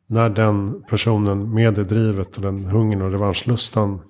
när 0.07 0.29
den 0.29 0.83
personen 0.89 1.53
med 1.53 1.73
det 1.73 1.83
drivet 1.83 2.35
och 2.35 2.41
den 2.41 2.63
hungern 2.63 3.01
och 3.01 3.11
revanschlustan 3.11 4.01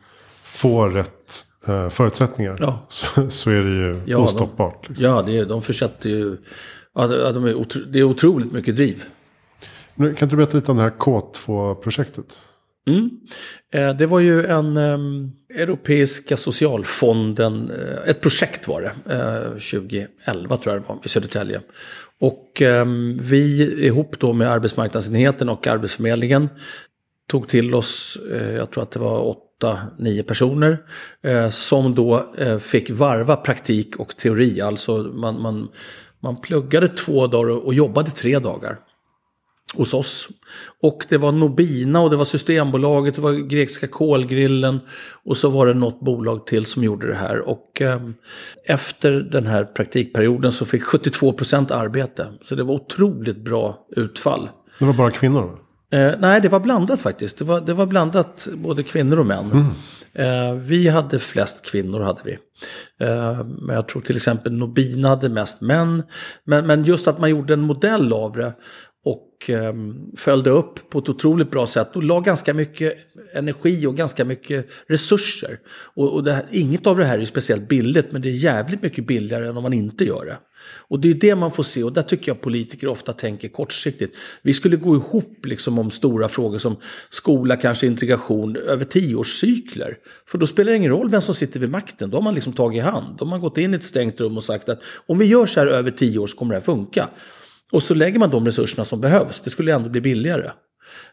får 0.44 0.90
rätt 0.90 1.46
eh, 1.68 1.90
förutsättningar 1.90 2.58
ja. 2.60 2.86
så, 2.90 3.30
så, 3.30 3.50
är 3.50 3.64
det 3.64 3.70
ju 3.70 4.02
ja, 4.06 4.18
ostoppbart. 4.18 4.84
De, 4.84 4.88
liksom. 4.88 5.06
Ja, 5.06 5.22
det 5.22 5.38
är, 5.38 5.46
de 5.46 5.62
försätter 5.62 6.10
ju... 6.10 6.38
Ja, 6.94 7.08
de 7.08 7.46
är 7.46 7.56
otro, 7.56 7.82
det 7.82 8.00
är 8.00 8.04
otroligt 8.04 8.52
mycket 8.52 8.76
driv. 8.76 9.04
Nu, 9.96 10.14
kan 10.14 10.30
du 10.30 10.36
berätta 10.36 10.58
lite 10.58 10.72
om 10.72 10.78
det 10.78 10.84
här 10.84 10.90
K2-projektet? 10.90 12.42
Mm. 12.88 13.10
Eh, 13.74 13.98
det 13.98 14.06
var 14.06 14.20
ju 14.20 14.46
en 14.46 14.78
eh, 14.78 14.98
Europeiska 15.62 16.38
socialfonden, 16.38 17.72
eh, 17.72 18.10
ett 18.10 18.22
projekt 18.22 18.68
var 18.68 18.82
det, 18.82 19.14
eh, 19.14 19.50
2011 19.52 20.58
tror 20.58 20.76
jag 20.76 20.84
det 20.84 20.88
var, 20.88 21.00
i 21.04 21.10
Södertälje. 21.10 21.62
Och 22.20 22.62
ehm, 22.62 23.18
vi 23.18 23.74
ihop 23.86 24.20
då 24.20 24.34
med 24.34 24.52
arbetsmarknadsenheten 24.52 25.50
och 25.50 25.68
Arbetsförmedlingen 25.68 26.50
tog 27.28 27.48
till 27.48 27.74
oss, 27.74 28.18
eh, 28.32 28.52
jag 28.52 28.72
tror 28.72 28.84
att 28.84 28.92
det 28.92 29.00
var 29.00 29.28
åtta, 29.28 29.80
nio 29.98 30.24
personer, 30.24 30.78
som 31.52 31.96
då 31.96 32.34
fick 32.62 32.90
varva 32.90 33.36
praktik 33.36 33.96
och 33.96 34.18
teori. 34.18 34.62
Alltså 34.62 34.98
man, 34.98 35.42
man, 35.42 35.68
man 36.24 36.42
pluggade 36.42 36.88
två 36.88 37.28
dagar 37.28 37.66
och 37.66 37.74
jobbade 37.74 38.12
tre 38.12 38.40
dagar 38.40 38.80
hos 39.78 39.94
oss. 39.94 40.28
Och 40.82 41.06
det 41.10 41.18
var 41.18 41.32
Nobina 41.32 42.02
och 42.02 42.10
det 42.10 42.16
var 42.16 42.26
Systembolaget, 42.26 43.16
det 43.16 43.22
var 43.22 43.34
Grekiska 43.34 43.88
kolgrillen 43.88 44.80
och 45.26 45.38
så 45.38 45.50
var 45.50 45.68
det 45.68 45.74
något 45.74 46.00
bolag 46.00 46.46
till 46.48 46.66
som 46.66 46.84
gjorde 46.84 47.08
det 47.08 47.16
här. 47.16 47.50
Och 47.50 47.82
eh, 47.82 48.02
efter 48.66 49.12
den 49.12 49.48
här 49.48 49.64
praktikperioden 49.64 50.52
så 50.52 50.66
fick 50.66 50.84
72% 50.84 51.74
arbete. 51.74 52.28
Så 52.42 52.56
det 52.56 52.64
var 52.64 52.74
otroligt 52.74 53.38
bra 53.38 53.88
utfall. 53.96 54.50
Det 54.80 54.86
var 54.86 54.94
bara 54.94 55.12
kvinnor? 55.12 55.60
Eh, 55.92 56.14
nej, 56.20 56.42
det 56.42 56.50
var 56.50 56.60
blandat 56.60 57.02
faktiskt. 57.02 57.38
Det 57.38 57.46
var, 57.46 57.62
det 57.62 57.74
var 57.74 57.86
blandat 57.86 58.48
både 58.54 58.84
kvinnor 58.84 59.20
och 59.20 59.26
män. 59.26 59.52
Mm. 59.52 59.72
Eh, 60.14 60.54
vi 60.54 60.88
hade 60.88 61.20
flest 61.20 61.66
kvinnor, 61.66 62.00
hade 62.00 62.22
vi. 62.24 62.38
Eh, 63.00 63.44
men 63.44 63.76
jag 63.76 63.88
tror 63.88 64.02
till 64.02 64.16
exempel 64.16 64.54
Nobina 64.54 65.10
hade 65.10 65.30
mest 65.30 65.62
män. 65.62 66.04
Men, 66.46 66.68
men 66.68 66.84
just 66.84 67.08
att 67.08 67.20
man 67.20 67.30
gjorde 67.30 67.54
en 67.54 67.62
modell 67.62 68.14
av 68.14 68.32
det 68.32 68.54
och 69.06 69.50
eh, 69.50 69.74
följde 70.18 70.50
upp 70.50 70.90
på 70.90 71.00
ett 71.00 71.10
otroligt 71.10 71.52
bra 71.52 71.68
sätt 71.68 71.96
och 71.96 72.04
la 72.04 72.20
ganska 72.20 72.54
mycket 72.54 72.94
energi 73.34 73.86
och 73.86 73.96
ganska 73.96 74.26
mycket 74.26 74.68
resurser. 74.88 75.60
Och, 75.68 76.14
och 76.14 76.28
här, 76.28 76.46
inget 76.52 76.88
av 76.88 76.98
det 76.98 77.06
här 77.06 77.20
är 77.20 77.26
speciellt 77.26 77.68
billigt 77.68 78.12
men 78.12 78.22
det 78.22 78.30
är 78.30 78.34
jävligt 78.34 78.82
mycket 78.82 79.08
billigare 79.08 79.48
än 79.48 79.58
om 79.58 79.64
man 79.64 79.74
inte 79.74 80.04
gör 80.04 80.26
det. 80.26 80.38
Och 80.88 81.00
det 81.00 81.10
är 81.10 81.14
det 81.14 81.36
man 81.36 81.52
får 81.52 81.64
se 81.64 81.84
och 81.84 81.94
där 81.94 82.02
tycker 82.02 82.32
jag 82.32 82.42
politiker 82.42 82.88
ofta 82.88 83.14
tänker 83.14 83.48
kortsiktigt. 83.48 84.16
Vi 84.42 84.54
skulle 84.54 84.76
gå 84.76 84.96
ihop 84.96 85.46
liksom 85.46 85.80
om 85.80 85.92
stora 85.92 86.30
frågor 86.30 86.60
som 86.60 86.76
skola, 87.10 87.56
kanske 87.56 87.88
integration 87.88 88.56
över 88.56 88.86
tioårscykler. 88.86 89.98
För 90.28 90.38
då 90.38 90.48
spelar 90.48 90.72
det 90.72 90.78
ingen 90.78 90.92
roll 90.92 91.10
vem 91.10 91.22
som 91.22 91.36
sitter 91.36 91.60
vid 91.60 91.70
makten, 91.70 92.10
då 92.10 92.18
har 92.18 92.22
man 92.22 92.34
liksom 92.34 92.54
tagit 92.54 92.78
i 92.78 92.82
hand. 92.82 93.18
Då 93.18 93.26
har 93.26 93.30
man 93.30 93.42
gått 93.42 93.58
in 93.58 93.74
i 93.74 93.76
ett 93.76 93.84
stängt 93.84 94.20
rum 94.20 94.38
och 94.38 94.44
sagt 94.44 94.70
att 94.70 94.82
om 95.06 95.18
vi 95.18 95.26
gör 95.26 95.46
så 95.46 95.60
här 95.60 95.68
över 95.68 95.92
tio 95.92 96.20
år 96.20 96.28
så 96.28 96.38
kommer 96.38 96.54
det 96.54 96.60
här 96.60 96.66
funka. 96.66 97.10
Och 97.72 97.84
så 97.84 97.94
lägger 97.94 98.20
man 98.20 98.30
de 98.30 98.46
resurserna 98.46 98.86
som 98.86 99.02
behövs. 99.02 99.42
Det 99.42 99.50
skulle 99.50 99.74
ändå 99.74 99.90
bli 99.90 100.02
billigare. 100.02 100.52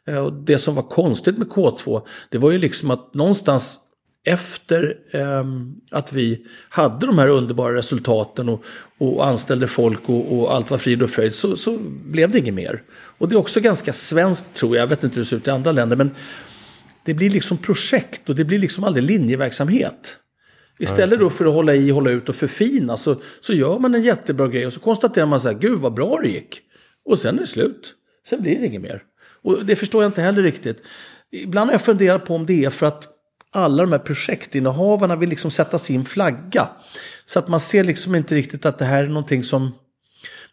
Eh, 0.07 0.17
och 0.17 0.33
det 0.33 0.59
som 0.59 0.75
var 0.75 0.83
konstigt 0.83 1.39
med 1.39 1.49
K2, 1.49 2.03
det 2.31 2.39
var 2.39 2.51
ju 2.51 2.59
liksom 2.59 2.91
att 2.91 3.15
någonstans 3.15 3.79
efter 4.25 4.97
eh, 5.11 5.45
att 5.91 6.13
vi 6.13 6.47
hade 6.69 7.07
de 7.07 7.19
här 7.19 7.29
underbara 7.29 7.77
resultaten 7.77 8.49
och, 8.49 8.65
och 8.99 9.27
anställde 9.27 9.67
folk 9.67 10.09
och, 10.09 10.39
och, 10.39 10.55
allt 10.55 10.71
var 10.71 10.79
frid 10.79 11.03
och 11.03 11.11
fröjd 11.11 11.35
så, 11.35 11.57
så 11.57 11.79
blev 12.05 12.31
det 12.31 12.39
inget 12.39 12.55
mer. 12.55 12.83
Och 12.93 13.29
det 13.29 13.35
är 13.35 13.39
också 13.39 13.61
ganska 13.61 13.93
svenskt 13.93 14.55
tror 14.55 14.77
jag, 14.77 14.83
jag 14.83 14.89
vet 14.89 15.05
inte 15.05 15.17
hur 15.17 15.23
det 15.23 15.29
ser 15.29 15.37
ut 15.37 15.47
i 15.47 15.51
andra 15.51 15.73
länder, 15.73 15.97
men 15.97 16.11
det 17.05 17.15
blir 17.15 17.31
liksom 17.31 17.59
projekt 17.59 18.29
och 18.29 18.35
det 18.35 18.45
blir 18.45 18.59
liksom 18.59 18.85
aldrig 18.85 19.05
linjeverksamhet. 19.05 20.17
Istället 20.79 21.21
då 21.21 21.31
för 21.31 21.45
att 21.45 21.55
hålla 21.55 21.75
i, 21.75 21.91
hålla 21.91 22.11
ut 22.11 22.29
och 22.29 22.37
förfina 22.37 22.97
så, 22.97 23.17
så 23.41 23.53
gör 23.53 23.79
man 23.79 23.95
en 23.95 24.03
jättebra 24.03 24.49
grej 24.49 24.67
och 24.67 24.73
så 24.73 24.81
konstaterar 24.81 25.27
man 25.27 25.41
så 25.41 25.49
här, 25.49 25.59
gud 25.59 25.79
vad 25.79 25.95
bra 25.95 26.21
det 26.23 26.29
gick. 26.29 26.61
Och 27.05 27.19
sen 27.19 27.37
är 27.37 27.41
det 27.41 27.47
slut. 27.47 27.95
Sen 28.27 28.43
blir 28.43 28.61
det 28.61 28.67
inget 28.67 28.83
mer. 28.83 29.03
Och 29.43 29.65
det 29.65 29.77
förstår 29.77 30.03
jag 30.03 30.09
inte 30.09 30.23
heller 30.23 30.43
riktigt. 30.43 30.83
Ibland 31.31 31.71
har 31.71 31.75
jag 31.75 31.83
funderat 31.83 32.27
på 32.27 32.35
om 32.35 32.47
det 32.47 32.65
är 32.65 32.71
för 32.71 32.87
att 32.87 33.09
alla 33.51 33.83
de 33.83 33.93
här 33.93 33.99
projektinnehavarna 33.99 35.17
vill 35.17 35.29
liksom 35.29 35.51
sätta 35.51 35.79
sin 35.79 36.05
flagga. 36.05 36.69
Så 37.25 37.39
att 37.39 37.49
man 37.49 37.61
ser 37.61 37.85
liksom 37.85 38.15
inte 38.15 38.35
riktigt 38.35 38.67
att 38.67 38.79
det 38.79 38.85
här 38.85 39.05
är 39.05 39.09
någonting 39.09 39.45
som 39.45 39.73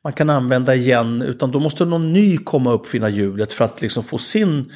man 0.03 0.13
kan 0.13 0.29
använda 0.29 0.75
igen. 0.75 1.21
Utan 1.21 1.51
då 1.51 1.59
måste 1.59 1.85
någon 1.85 2.13
ny 2.13 2.37
komma 2.37 2.71
upp 2.71 2.87
finna 2.87 3.09
hjulet 3.09 3.53
för 3.53 3.65
att 3.65 3.81
liksom 3.81 4.03
få 4.03 4.17
sin 4.17 4.71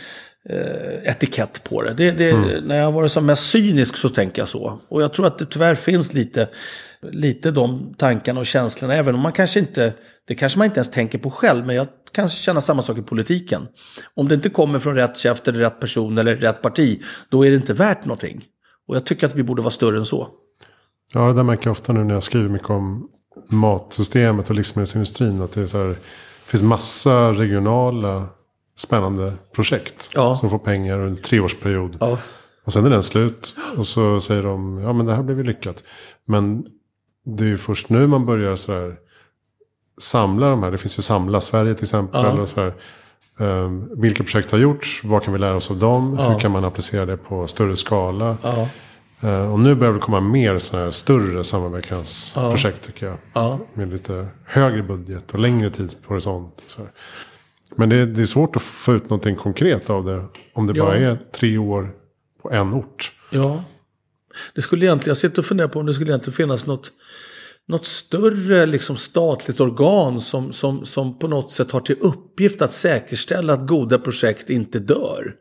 eh, 0.50 1.12
etikett 1.12 1.64
på 1.64 1.84
det. 1.84 1.94
det, 1.94 2.12
det 2.12 2.32
mm. 2.32 2.64
När 2.64 2.78
jag 2.78 2.86
har 2.86 2.92
varit 2.92 3.12
som 3.12 3.26
mest 3.26 3.50
cynisk 3.50 3.96
så 3.96 4.10
tänker 4.10 4.42
jag 4.42 4.50
så. 4.50 4.80
Och 4.88 5.02
jag 5.02 5.14
tror 5.14 5.28
att 5.28 5.40
det 5.40 5.46
tyvärr 5.46 5.76
finns 5.76 6.14
lite, 6.14 6.50
lite 7.12 7.52
de 7.52 7.94
tankarna 7.98 8.40
och 8.40 8.46
känslorna. 8.46 8.96
Även 8.96 9.16
om 9.16 9.22
man 9.22 9.32
kanske 9.32 9.60
inte, 9.60 9.94
det 10.28 10.36
kanske 10.36 10.60
man 10.60 10.66
inte 10.66 10.78
ens 10.78 10.92
tänker 10.92 11.18
på 11.18 11.30
själv. 11.30 11.66
Men 11.66 11.76
jag 11.76 11.88
kan 12.12 12.30
känna 12.30 12.62
samma 12.62 12.82
sak 12.82 12.98
i 12.98 13.02
politiken. 13.02 13.68
Om 14.16 14.28
det 14.28 14.36
inte 14.36 14.50
kommer 14.50 14.80
från 14.80 14.96
rätt 14.96 15.18
käft 15.18 15.48
eller 15.48 15.60
rätt 15.60 15.80
person 15.80 16.18
eller 16.18 16.36
rätt 16.36 16.62
parti. 16.62 17.02
Då 17.30 17.46
är 17.46 17.50
det 17.50 17.56
inte 17.56 17.74
värt 17.74 18.06
någonting. 18.06 18.46
Och 18.88 18.96
jag 18.96 19.06
tycker 19.06 19.28
att 19.28 19.36
vi 19.36 19.44
borde 19.44 19.62
vara 19.62 19.72
större 19.72 19.98
än 19.98 20.06
så. 20.06 20.28
Ja, 21.14 21.22
det 21.22 21.34
där 21.34 21.44
märker 21.44 21.68
jag 21.68 21.72
ofta 21.72 21.94
nu 21.94 22.04
när 22.04 22.14
jag 22.14 22.24
skriver 22.24 22.50
mycket 22.50 22.70
om 22.70 23.10
matsystemet 23.50 24.50
och 24.50 24.56
livsmedelsindustrin. 24.56 25.42
Att 25.42 25.52
det, 25.52 25.62
är 25.62 25.66
så 25.66 25.78
här, 25.78 25.88
det 25.88 25.98
finns 26.46 26.64
massa 26.64 27.32
regionala 27.32 28.28
spännande 28.76 29.34
projekt. 29.56 30.10
Ja. 30.14 30.36
Som 30.36 30.50
får 30.50 30.60
pengar 30.60 30.96
under 30.96 31.08
en 31.08 31.18
treårsperiod. 31.18 31.98
Ja. 32.00 32.18
Och 32.66 32.74
sen 32.74 32.86
är 32.86 32.90
den 32.90 33.04
slut. 33.04 33.56
Och 33.78 33.88
så 33.88 34.20
säger 34.20 34.44
de, 34.44 34.80
ja 34.80 34.94
men 34.94 35.06
det 35.06 35.16
här 35.16 35.24
blev 35.24 35.38
ju 35.38 35.44
lyckat. 35.44 35.84
Men 36.26 36.66
det 37.26 37.44
är 37.44 37.48
ju 37.48 37.58
först 37.58 37.90
nu 37.90 38.08
man 38.08 38.26
börjar 38.26 38.56
så 38.56 38.74
här 38.74 38.96
samla 39.98 40.50
de 40.50 40.64
här. 40.64 40.72
Det 40.72 40.78
finns 40.78 41.00
ju 41.00 41.02
Samla 41.02 41.42
Sverige 41.42 41.74
till 41.74 41.84
exempel. 41.84 42.24
Ja. 42.24 42.42
Och 42.42 42.50
så 42.50 42.62
här, 42.62 42.74
um, 43.38 43.90
vilka 44.02 44.24
projekt 44.24 44.52
har 44.52 44.60
gjorts? 44.60 45.02
Vad 45.04 45.24
kan 45.24 45.34
vi 45.34 45.40
lära 45.40 45.56
oss 45.56 45.72
av 45.72 45.78
dem? 45.78 46.16
Ja. 46.20 46.30
Hur 46.30 46.40
kan 46.40 46.52
man 46.52 46.66
applicera 46.66 47.06
det 47.06 47.18
på 47.18 47.48
större 47.48 47.76
skala? 47.76 48.38
Ja. 48.42 48.68
Uh, 49.24 49.52
och 49.52 49.60
nu 49.60 49.76
börjar 49.76 49.94
det 49.94 50.00
komma 50.00 50.20
mer 50.20 50.60
sådana 50.60 50.86
här 50.86 50.92
större 50.92 51.44
samverkansprojekt 51.44 52.82
tycker 52.82 53.18
jag. 53.34 53.60
Med 53.74 53.90
lite 53.90 54.28
högre 54.46 54.84
budget 54.84 55.32
och 55.32 55.40
längre 55.40 55.70
tidshorisont. 55.70 56.64
Och 56.66 56.72
så 56.72 56.82
här. 56.82 56.92
Men 57.76 57.90
det 57.90 57.96
är, 57.96 58.06
det 58.06 58.22
är 58.22 58.26
svårt 58.26 58.56
att 58.56 58.62
få 58.62 58.94
ut 58.94 59.04
någonting 59.04 59.36
konkret 59.36 59.90
av 59.90 60.06
det. 60.06 60.26
Om 60.54 60.68
det 60.68 60.74
ja. 60.78 60.86
bara 60.86 60.98
är 60.98 61.20
tre 61.36 61.58
år 61.58 61.90
på 62.42 62.52
en 62.52 62.74
ort. 62.74 63.12
Ja. 63.30 63.64
Det 64.56 64.62
skulle 64.62 64.86
egentligen, 64.86 65.10
jag 65.10 65.18
sitter 65.18 65.40
och 65.40 65.46
funderar 65.46 65.68
på 65.68 65.80
om 65.80 65.86
det 65.86 65.94
skulle 65.94 66.12
egentligen 66.12 66.36
finnas 66.36 66.66
något, 66.66 66.92
något 67.68 67.86
större 67.86 68.66
liksom 68.66 68.98
statligt 68.98 69.60
organ 69.60 70.22
som, 70.22 70.52
som, 70.52 70.86
som 70.86 71.20
på 71.20 71.28
något 71.28 71.52
sätt 71.52 71.72
har 71.72 71.80
till 71.80 71.98
uppgift 72.00 72.62
att 72.62 72.74
säkerställa 72.74 73.54
att 73.54 73.68
goda 73.68 74.00
projekt 74.00 74.50
inte 74.50 74.80
dör. 74.80 75.36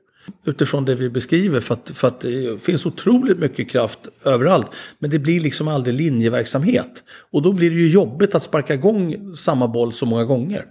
Utifrån 0.45 0.85
det 0.85 0.95
vi 0.95 1.11
beskriver 1.11 1.61
för 1.61 1.75
att, 1.75 1.91
för 1.95 2.09
att 2.09 2.21
det 2.21 2.63
finns 2.63 2.87
otroligt 2.87 3.39
mycket 3.39 3.71
kraft 3.71 3.99
överallt. 4.25 4.67
Men 4.99 5.11
det 5.11 5.19
blir 5.19 5.41
liksom 5.41 5.69
aldrig 5.69 5.97
linjeverksamhet. 5.97 7.03
Och 7.31 7.43
då 7.43 7.53
blir 7.53 7.71
det 7.71 7.77
ju 7.77 7.89
jobbigt 7.89 8.35
att 8.35 8.43
sparka 8.43 8.75
igång 8.75 9.35
samma 9.37 9.69
boll 9.69 9.93
så 9.93 10.07
många 10.07 10.25
gånger. 10.25 10.65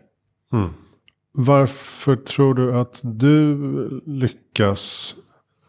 Mm. 0.53 0.69
Varför 1.31 2.15
tror 2.15 2.53
du 2.53 2.73
att 2.73 3.01
du 3.03 3.57
lyckas 4.05 5.15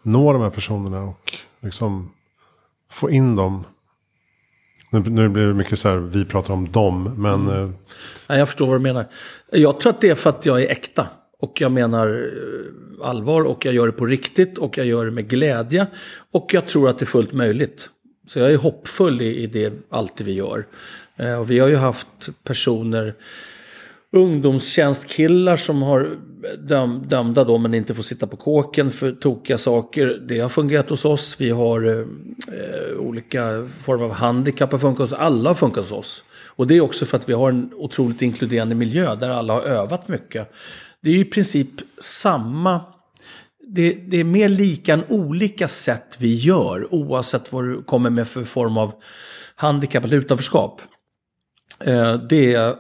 nå 0.03 0.33
de 0.33 0.42
här 0.42 0.51
personerna 0.51 1.03
och 1.03 1.33
liksom 1.61 2.12
få 2.90 3.11
in 3.11 3.37
dem? 3.37 3.64
Nu, 4.90 5.01
nu 5.01 5.29
blir 5.29 5.46
det 5.46 5.55
mycket 5.55 5.79
så 5.79 5.88
här, 5.88 5.96
vi 5.96 6.25
pratar 6.25 6.55
om 6.55 6.72
dem, 6.72 7.14
men... 7.16 7.48
Mm. 7.48 7.75
Ja, 8.27 8.37
jag 8.37 8.48
förstår 8.48 8.66
vad 8.66 8.77
du 8.77 8.83
menar. 8.83 9.07
Jag 9.51 9.81
tror 9.81 9.92
att 9.92 10.01
det 10.01 10.11
är 10.11 10.14
för 10.14 10.31
att 10.31 10.46
jag 10.46 10.62
är 10.62 10.68
äkta. 10.68 11.07
Och 11.38 11.61
jag 11.61 11.72
menar 11.72 12.09
eh, 12.09 13.09
allvar 13.09 13.42
och 13.42 13.64
jag 13.64 13.75
gör 13.75 13.87
det 13.87 13.92
på 13.92 14.07
riktigt 14.07 14.59
och 14.59 14.79
jag 14.79 14.87
gör 14.87 15.05
det 15.05 15.11
med 15.11 15.29
glädje. 15.29 15.87
Och 16.33 16.55
jag 16.55 16.66
tror 16.66 16.88
att 16.88 16.98
det 16.98 17.05
är 17.05 17.07
fullt 17.07 17.33
möjligt. 17.33 17.88
Så 18.27 18.38
jag 18.38 18.53
är 18.53 18.57
hoppfull 18.57 19.22
i, 19.22 19.42
i 19.42 19.46
det 19.46 19.72
alltid 19.90 20.27
vi 20.27 20.33
gör. 20.33 20.66
Eh, 21.16 21.40
och 21.40 21.51
vi 21.51 21.59
har 21.59 21.68
ju 21.68 21.77
haft 21.77 22.29
personer 22.44 23.14
ungdomstjänstkillar 24.12 25.57
som 25.57 25.83
har 25.83 26.16
döm, 26.59 27.05
dömda 27.09 27.44
då 27.44 27.59
men 27.59 27.75
inte 27.75 27.94
får 27.94 28.03
sitta 28.03 28.27
på 28.27 28.37
kåken 28.37 28.90
för 28.90 29.12
tokiga 29.12 29.59
saker. 29.59 30.07
Det 30.29 30.40
har 30.40 30.48
fungerat 30.48 30.90
hos 30.90 31.05
oss. 31.05 31.37
Vi 31.40 31.51
har 31.51 31.88
eh, 31.88 31.98
eh, 31.98 32.98
olika 32.98 33.68
former 33.79 34.05
av 34.05 34.12
handikapp 34.12 34.72
har 34.72 34.79
funkat 34.79 34.98
hos 34.98 35.12
oss. 35.12 35.18
Alla 35.18 35.51
har 35.51 35.55
funkat 35.55 35.83
hos 35.83 35.92
oss. 35.92 36.25
Och 36.46 36.66
det 36.66 36.77
är 36.77 36.81
också 36.81 37.07
för 37.07 37.16
att 37.16 37.29
vi 37.29 37.33
har 37.33 37.48
en 37.48 37.70
otroligt 37.75 38.22
inkluderande 38.22 38.75
miljö 38.75 39.14
där 39.14 39.31
alla 39.31 39.53
har 39.53 39.62
övat 39.62 40.09
mycket. 40.09 40.53
Det 41.03 41.11
är 41.11 41.16
i 41.16 41.25
princip 41.25 41.70
samma 41.98 42.81
det, 43.75 43.92
det, 43.92 44.16
är 44.16 44.25
mer 44.25 44.48
lika 44.48 44.92
än 44.92 45.05
olika 45.09 45.68
sätt 45.68 46.16
vi 46.18 46.35
gör 46.35 46.94
oavsett 46.94 47.53
vad 47.53 47.64
du 47.64 47.83
kommer 47.83 48.11
med 48.11 48.29
för 48.29 48.44
form 48.44 48.77
av 48.77 48.92
handikapp 49.55 50.05
eller 50.05 50.16
utanförskap. 50.16 50.83
Eh, 51.81 52.14
det 52.14 52.55
är 52.55 52.77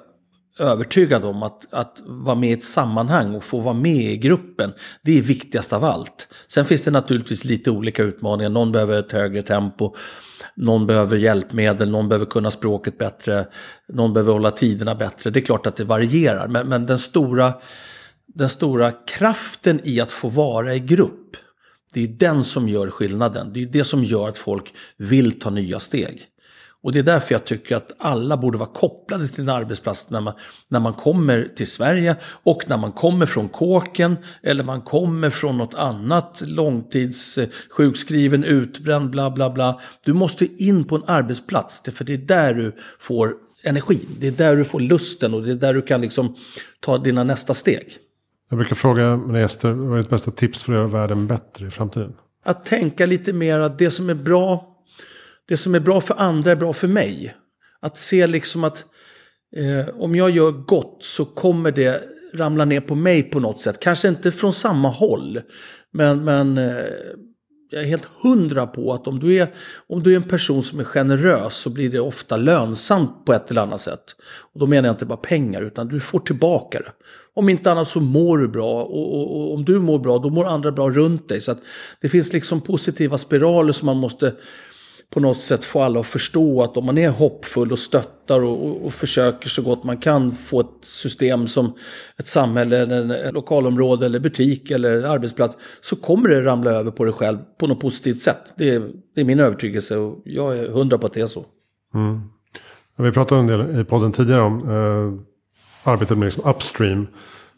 övertygad 0.58 1.24
om 1.24 1.42
att, 1.42 1.74
att 1.74 2.02
vara 2.04 2.34
med 2.34 2.50
i 2.50 2.52
ett 2.52 2.64
sammanhang 2.64 3.34
och 3.34 3.44
få 3.44 3.60
vara 3.60 3.74
med 3.74 4.12
i 4.12 4.16
gruppen. 4.16 4.72
Det 5.02 5.18
är 5.18 5.22
viktigast 5.22 5.72
av 5.72 5.84
allt. 5.84 6.28
Sen 6.48 6.64
finns 6.64 6.82
det 6.82 6.90
naturligtvis 6.90 7.44
lite 7.44 7.70
olika 7.70 8.02
utmaningar. 8.02 8.50
Någon 8.50 8.72
behöver 8.72 8.98
ett 8.98 9.12
högre 9.12 9.42
tempo. 9.42 9.94
Någon 10.56 10.86
behöver 10.86 11.16
hjälpmedel, 11.16 11.90
någon 11.90 12.08
behöver 12.08 12.26
kunna 12.26 12.50
språket 12.50 12.98
bättre, 12.98 13.46
någon 13.88 14.12
behöver 14.12 14.32
hålla 14.32 14.50
tiderna 14.50 14.94
bättre. 14.94 15.30
Det 15.30 15.40
är 15.40 15.44
klart 15.44 15.66
att 15.66 15.76
det 15.76 15.84
varierar, 15.84 16.48
men, 16.48 16.68
men 16.68 16.86
den, 16.86 16.98
stora, 16.98 17.54
den 18.34 18.48
stora 18.48 18.90
kraften 18.90 19.80
i 19.84 20.00
att 20.00 20.12
få 20.12 20.28
vara 20.28 20.74
i 20.74 20.78
grupp, 20.78 21.36
det 21.94 22.02
är 22.02 22.08
den 22.08 22.44
som 22.44 22.68
gör 22.68 22.90
skillnaden. 22.90 23.52
Det 23.52 23.62
är 23.62 23.66
det 23.66 23.84
som 23.84 24.04
gör 24.04 24.28
att 24.28 24.38
folk 24.38 24.74
vill 24.96 25.40
ta 25.40 25.50
nya 25.50 25.80
steg. 25.80 26.28
Och 26.82 26.92
det 26.92 26.98
är 26.98 27.02
därför 27.02 27.34
jag 27.34 27.44
tycker 27.44 27.76
att 27.76 27.92
alla 27.98 28.36
borde 28.36 28.58
vara 28.58 28.68
kopplade 28.68 29.28
till 29.28 29.40
en 29.40 29.48
arbetsplats 29.48 30.10
när 30.10 30.20
man, 30.20 30.34
när 30.68 30.80
man 30.80 30.94
kommer 30.94 31.48
till 31.56 31.66
Sverige 31.66 32.16
och 32.42 32.62
när 32.66 32.76
man 32.76 32.92
kommer 32.92 33.26
från 33.26 33.48
kåken 33.48 34.16
eller 34.42 34.64
man 34.64 34.80
kommer 34.80 35.30
från 35.30 35.58
något 35.58 35.74
annat 35.74 36.42
långtidssjukskriven, 36.46 38.44
utbränd, 38.44 39.10
bla 39.10 39.30
bla 39.30 39.50
bla. 39.50 39.80
Du 40.04 40.12
måste 40.12 40.64
in 40.64 40.84
på 40.84 40.96
en 40.96 41.04
arbetsplats, 41.06 41.82
för 41.92 42.04
det 42.04 42.14
är 42.14 42.18
där 42.18 42.54
du 42.54 42.76
får 42.98 43.34
energin. 43.62 44.08
Det 44.18 44.26
är 44.26 44.32
där 44.32 44.56
du 44.56 44.64
får 44.64 44.80
lusten 44.80 45.34
och 45.34 45.42
det 45.42 45.50
är 45.50 45.54
där 45.54 45.74
du 45.74 45.82
kan 45.82 46.00
liksom 46.00 46.36
ta 46.80 46.98
dina 46.98 47.24
nästa 47.24 47.54
steg. 47.54 47.98
Jag 48.50 48.58
brukar 48.58 48.76
fråga 48.76 49.16
mina 49.16 49.40
gäster, 49.40 49.70
vad 49.70 49.98
är 49.98 50.02
ditt 50.02 50.10
bästa 50.10 50.30
tips 50.30 50.62
för 50.62 50.72
att 50.72 50.78
göra 50.78 50.86
världen 50.86 51.26
bättre 51.26 51.66
i 51.66 51.70
framtiden? 51.70 52.12
Att 52.44 52.64
tänka 52.66 53.06
lite 53.06 53.32
mer 53.32 53.58
att 53.58 53.78
det 53.78 53.90
som 53.90 54.10
är 54.10 54.14
bra, 54.14 54.71
det 55.48 55.56
som 55.56 55.74
är 55.74 55.80
bra 55.80 56.00
för 56.00 56.14
andra 56.18 56.50
är 56.50 56.56
bra 56.56 56.72
för 56.72 56.88
mig. 56.88 57.34
Att 57.80 57.96
se 57.96 58.26
liksom 58.26 58.64
att 58.64 58.84
eh, 59.56 59.94
om 60.00 60.14
jag 60.14 60.30
gör 60.30 60.50
gott 60.50 60.98
så 61.00 61.24
kommer 61.24 61.72
det 61.72 62.02
ramla 62.34 62.64
ner 62.64 62.80
på 62.80 62.94
mig 62.94 63.22
på 63.22 63.40
något 63.40 63.60
sätt. 63.60 63.80
Kanske 63.80 64.08
inte 64.08 64.32
från 64.32 64.52
samma 64.52 64.88
håll. 64.88 65.40
Men, 65.92 66.24
men 66.24 66.58
eh, 66.58 66.84
jag 67.70 67.82
är 67.82 67.86
helt 67.86 68.04
hundra 68.22 68.66
på 68.66 68.92
att 68.92 69.06
om 69.06 69.18
du, 69.18 69.38
är, 69.38 69.54
om 69.86 70.02
du 70.02 70.12
är 70.12 70.16
en 70.16 70.28
person 70.28 70.62
som 70.62 70.80
är 70.80 70.84
generös 70.84 71.54
så 71.54 71.70
blir 71.70 71.90
det 71.90 72.00
ofta 72.00 72.36
lönsamt 72.36 73.24
på 73.26 73.32
ett 73.32 73.50
eller 73.50 73.62
annat 73.62 73.80
sätt. 73.80 74.16
Och 74.52 74.60
då 74.60 74.66
menar 74.66 74.88
jag 74.88 74.94
inte 74.94 75.06
bara 75.06 75.16
pengar 75.16 75.62
utan 75.62 75.88
du 75.88 76.00
får 76.00 76.18
tillbaka 76.18 76.78
det. 76.78 76.92
Om 77.34 77.48
inte 77.48 77.70
annat 77.70 77.88
så 77.88 78.00
mår 78.00 78.38
du 78.38 78.48
bra 78.48 78.82
och, 78.82 79.14
och, 79.14 79.36
och 79.36 79.54
om 79.54 79.64
du 79.64 79.78
mår 79.78 79.98
bra 79.98 80.18
då 80.18 80.30
mår 80.30 80.44
andra 80.44 80.72
bra 80.72 80.90
runt 80.90 81.28
dig. 81.28 81.40
Så 81.40 81.52
att 81.52 81.58
det 82.00 82.08
finns 82.08 82.32
liksom 82.32 82.60
positiva 82.60 83.18
spiraler 83.18 83.72
som 83.72 83.86
man 83.86 83.96
måste 83.96 84.34
på 85.12 85.20
något 85.20 85.38
sätt 85.38 85.64
få 85.64 85.82
alla 85.82 86.00
att 86.00 86.06
förstå 86.06 86.62
att 86.62 86.76
om 86.76 86.84
man 86.84 86.98
är 86.98 87.10
hoppfull 87.10 87.72
och 87.72 87.78
stöttar 87.78 88.40
och, 88.40 88.66
och, 88.66 88.86
och, 88.86 88.92
försöker 88.92 89.48
så 89.48 89.62
gott 89.62 89.84
man 89.84 89.96
kan 89.96 90.32
få 90.32 90.60
ett 90.60 90.66
system 90.82 91.46
som 91.46 91.72
ett 92.18 92.26
samhälle, 92.26 93.06
ett 93.28 93.34
lokalområde 93.34 94.06
eller 94.06 94.20
butik 94.20 94.70
eller 94.70 95.02
arbetsplats 95.02 95.56
så 95.80 95.96
kommer 95.96 96.28
det 96.28 96.44
ramla 96.44 96.70
över 96.70 96.90
på 96.90 97.04
dig 97.04 97.14
själv 97.14 97.38
på 97.60 97.66
något 97.66 97.80
positivt 97.80 98.20
sätt. 98.20 98.52
Det 98.56 98.70
är, 98.70 98.90
det 99.14 99.20
är 99.20 99.24
min 99.24 99.40
övertygelse 99.40 99.96
och 99.96 100.22
jag 100.24 100.58
är 100.58 100.68
hundra 100.68 100.98
på 100.98 101.06
att 101.06 101.14
det 101.14 101.20
är 101.20 101.26
så. 101.26 101.44
Mm. 101.94 102.20
Vi 102.98 103.12
pratade 103.12 103.40
en 103.40 103.46
del 103.46 103.80
i 103.80 103.84
podden 103.84 104.12
tidigare 104.12 104.42
om 104.42 104.70
eh, 104.70 105.90
arbetet 105.92 106.18
med 106.18 106.26
liksom 106.26 106.50
upstream. 106.50 107.06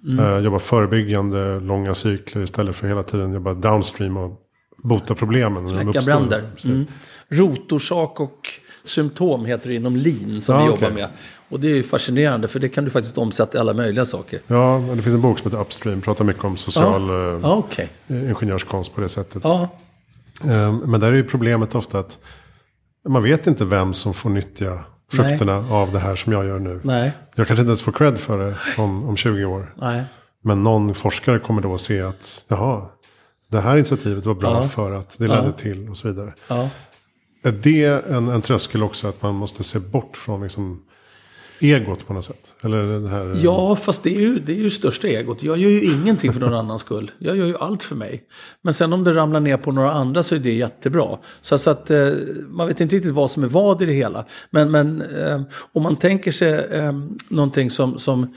Mm. 0.06 0.24
Eh, 0.24 0.38
jobba 0.38 0.58
förebyggande, 0.58 1.60
långa 1.60 1.94
cykler 1.94 2.42
istället 2.42 2.76
för 2.76 2.88
hela 2.88 3.02
tiden 3.02 3.32
jobba 3.32 3.54
downstream 3.54 4.16
och 4.16 4.40
bota 4.84 5.14
problemen. 5.14 5.68
Släcka 5.68 6.00
bränder. 6.00 6.42
Mm. 6.64 6.86
Rotorsak 7.28 8.20
och 8.20 8.48
symptom 8.84 9.44
heter 9.44 9.68
det 9.68 9.74
inom 9.74 9.96
LIN 9.96 10.42
som 10.42 10.54
ja, 10.54 10.60
vi 10.60 10.66
jobbar 10.66 10.78
okay. 10.78 10.94
med. 10.94 11.08
Och 11.48 11.60
det 11.60 11.78
är 11.78 11.82
fascinerande 11.82 12.48
för 12.48 12.60
det 12.60 12.68
kan 12.68 12.84
du 12.84 12.90
faktiskt 12.90 13.18
omsätta 13.18 13.58
i 13.58 13.60
alla 13.60 13.72
möjliga 13.72 14.04
saker. 14.04 14.40
Ja, 14.46 14.84
det 14.96 15.02
finns 15.02 15.14
en 15.14 15.20
bok 15.20 15.38
som 15.38 15.50
heter 15.50 15.62
Upstream. 15.62 16.00
Pratar 16.00 16.24
mycket 16.24 16.44
om 16.44 16.56
social 16.56 17.08
ja. 17.08 17.38
Ja, 17.42 17.56
okay. 17.56 17.86
Eh, 18.06 18.28
ingenjörskonst 18.28 18.94
på 18.94 19.00
det 19.00 19.08
sättet. 19.08 19.42
Ja. 19.44 19.68
Ehm, 20.44 20.76
men 20.76 21.00
där 21.00 21.08
är 21.08 21.16
ju 21.16 21.24
problemet 21.24 21.74
ofta 21.74 21.98
att 21.98 22.18
man 23.08 23.22
vet 23.22 23.46
inte 23.46 23.64
vem 23.64 23.94
som 23.94 24.14
får 24.14 24.30
nyttja 24.30 24.84
frukterna 25.12 25.60
Nej. 25.60 25.72
av 25.72 25.92
det 25.92 25.98
här 25.98 26.16
som 26.16 26.32
jag 26.32 26.46
gör 26.46 26.58
nu. 26.58 26.80
Nej. 26.82 27.12
Jag 27.34 27.46
kanske 27.46 27.62
inte 27.62 27.70
ens 27.70 27.82
får 27.82 27.92
cred 27.92 28.18
för 28.18 28.38
det 28.38 28.56
om, 28.82 29.08
om 29.08 29.16
20 29.16 29.44
år. 29.44 29.74
Nej. 29.76 30.04
Men 30.42 30.62
någon 30.62 30.94
forskare 30.94 31.38
kommer 31.38 31.62
då 31.62 31.74
att 31.74 31.80
se 31.80 32.00
att 32.00 32.44
jaha, 32.48 32.82
det 33.48 33.60
här 33.60 33.76
initiativet 33.76 34.26
var 34.26 34.34
bra 34.34 34.62
ja. 34.62 34.68
för 34.68 34.92
att 34.92 35.18
det 35.18 35.28
ledde 35.28 35.46
ja. 35.46 35.52
till 35.52 35.88
och 35.88 35.96
så 35.96 36.08
vidare. 36.08 36.34
Ja. 36.48 36.68
Är 37.44 37.52
det 37.52 38.06
en, 38.10 38.28
en 38.28 38.42
tröskel 38.42 38.82
också 38.82 39.08
att 39.08 39.22
man 39.22 39.34
måste 39.34 39.64
se 39.64 39.78
bort 39.78 40.16
från 40.16 40.42
liksom 40.42 40.82
egot 41.60 42.06
på 42.06 42.12
något 42.12 42.24
sätt? 42.24 42.54
Eller 42.62 43.00
det 43.00 43.08
här... 43.08 43.34
Eh, 43.34 43.44
ja, 43.44 43.76
fast 43.76 44.02
det 44.02 44.16
är, 44.16 44.20
ju, 44.20 44.38
det 44.38 44.52
är 44.52 44.56
ju 44.56 44.70
största 44.70 45.08
egot. 45.08 45.42
Jag 45.42 45.58
gör 45.58 45.70
ju 45.70 45.84
ingenting 45.84 46.32
för 46.32 46.40
någon 46.40 46.54
annans 46.64 46.82
skull. 46.82 47.10
Jag 47.18 47.36
gör 47.36 47.46
ju 47.46 47.56
allt 47.56 47.82
för 47.82 47.96
mig. 47.96 48.22
Men 48.62 48.74
sen 48.74 48.92
om 48.92 49.04
det 49.04 49.12
ramlar 49.12 49.40
ner 49.40 49.56
på 49.56 49.72
några 49.72 49.92
andra 49.92 50.22
så 50.22 50.34
är 50.34 50.38
det 50.38 50.52
jättebra. 50.52 51.18
Så, 51.40 51.58
så 51.58 51.70
att 51.70 51.90
eh, 51.90 52.12
man 52.48 52.66
vet 52.66 52.80
inte 52.80 52.96
riktigt 52.96 53.12
vad 53.12 53.30
som 53.30 53.44
är 53.44 53.48
vad 53.48 53.82
i 53.82 53.86
det 53.86 53.92
hela. 53.92 54.24
Men, 54.50 54.70
men 54.70 55.02
eh, 55.02 55.42
om 55.72 55.82
man 55.82 55.96
tänker 55.96 56.32
sig 56.32 56.54
eh, 56.54 56.92
någonting 57.28 57.70
som, 57.70 57.98
som 57.98 58.34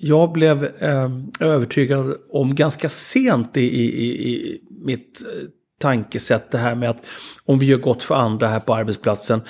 jag 0.00 0.32
blev 0.32 0.64
eh, 0.64 1.10
övertygad 1.40 2.14
om 2.30 2.54
ganska 2.54 2.88
sent 2.88 3.56
i, 3.56 3.60
i, 3.60 4.32
i 4.32 4.60
mitt 4.84 5.22
eh, 5.22 5.48
tankesätt. 5.78 6.50
Det 6.50 6.58
här 6.58 6.74
med 6.74 6.90
att 6.90 7.06
om 7.44 7.58
vi 7.58 7.66
gör 7.66 7.78
gott 7.78 8.02
för 8.02 8.14
andra 8.14 8.48
här 8.48 8.60
på 8.60 8.74
arbetsplatsen. 8.74 9.40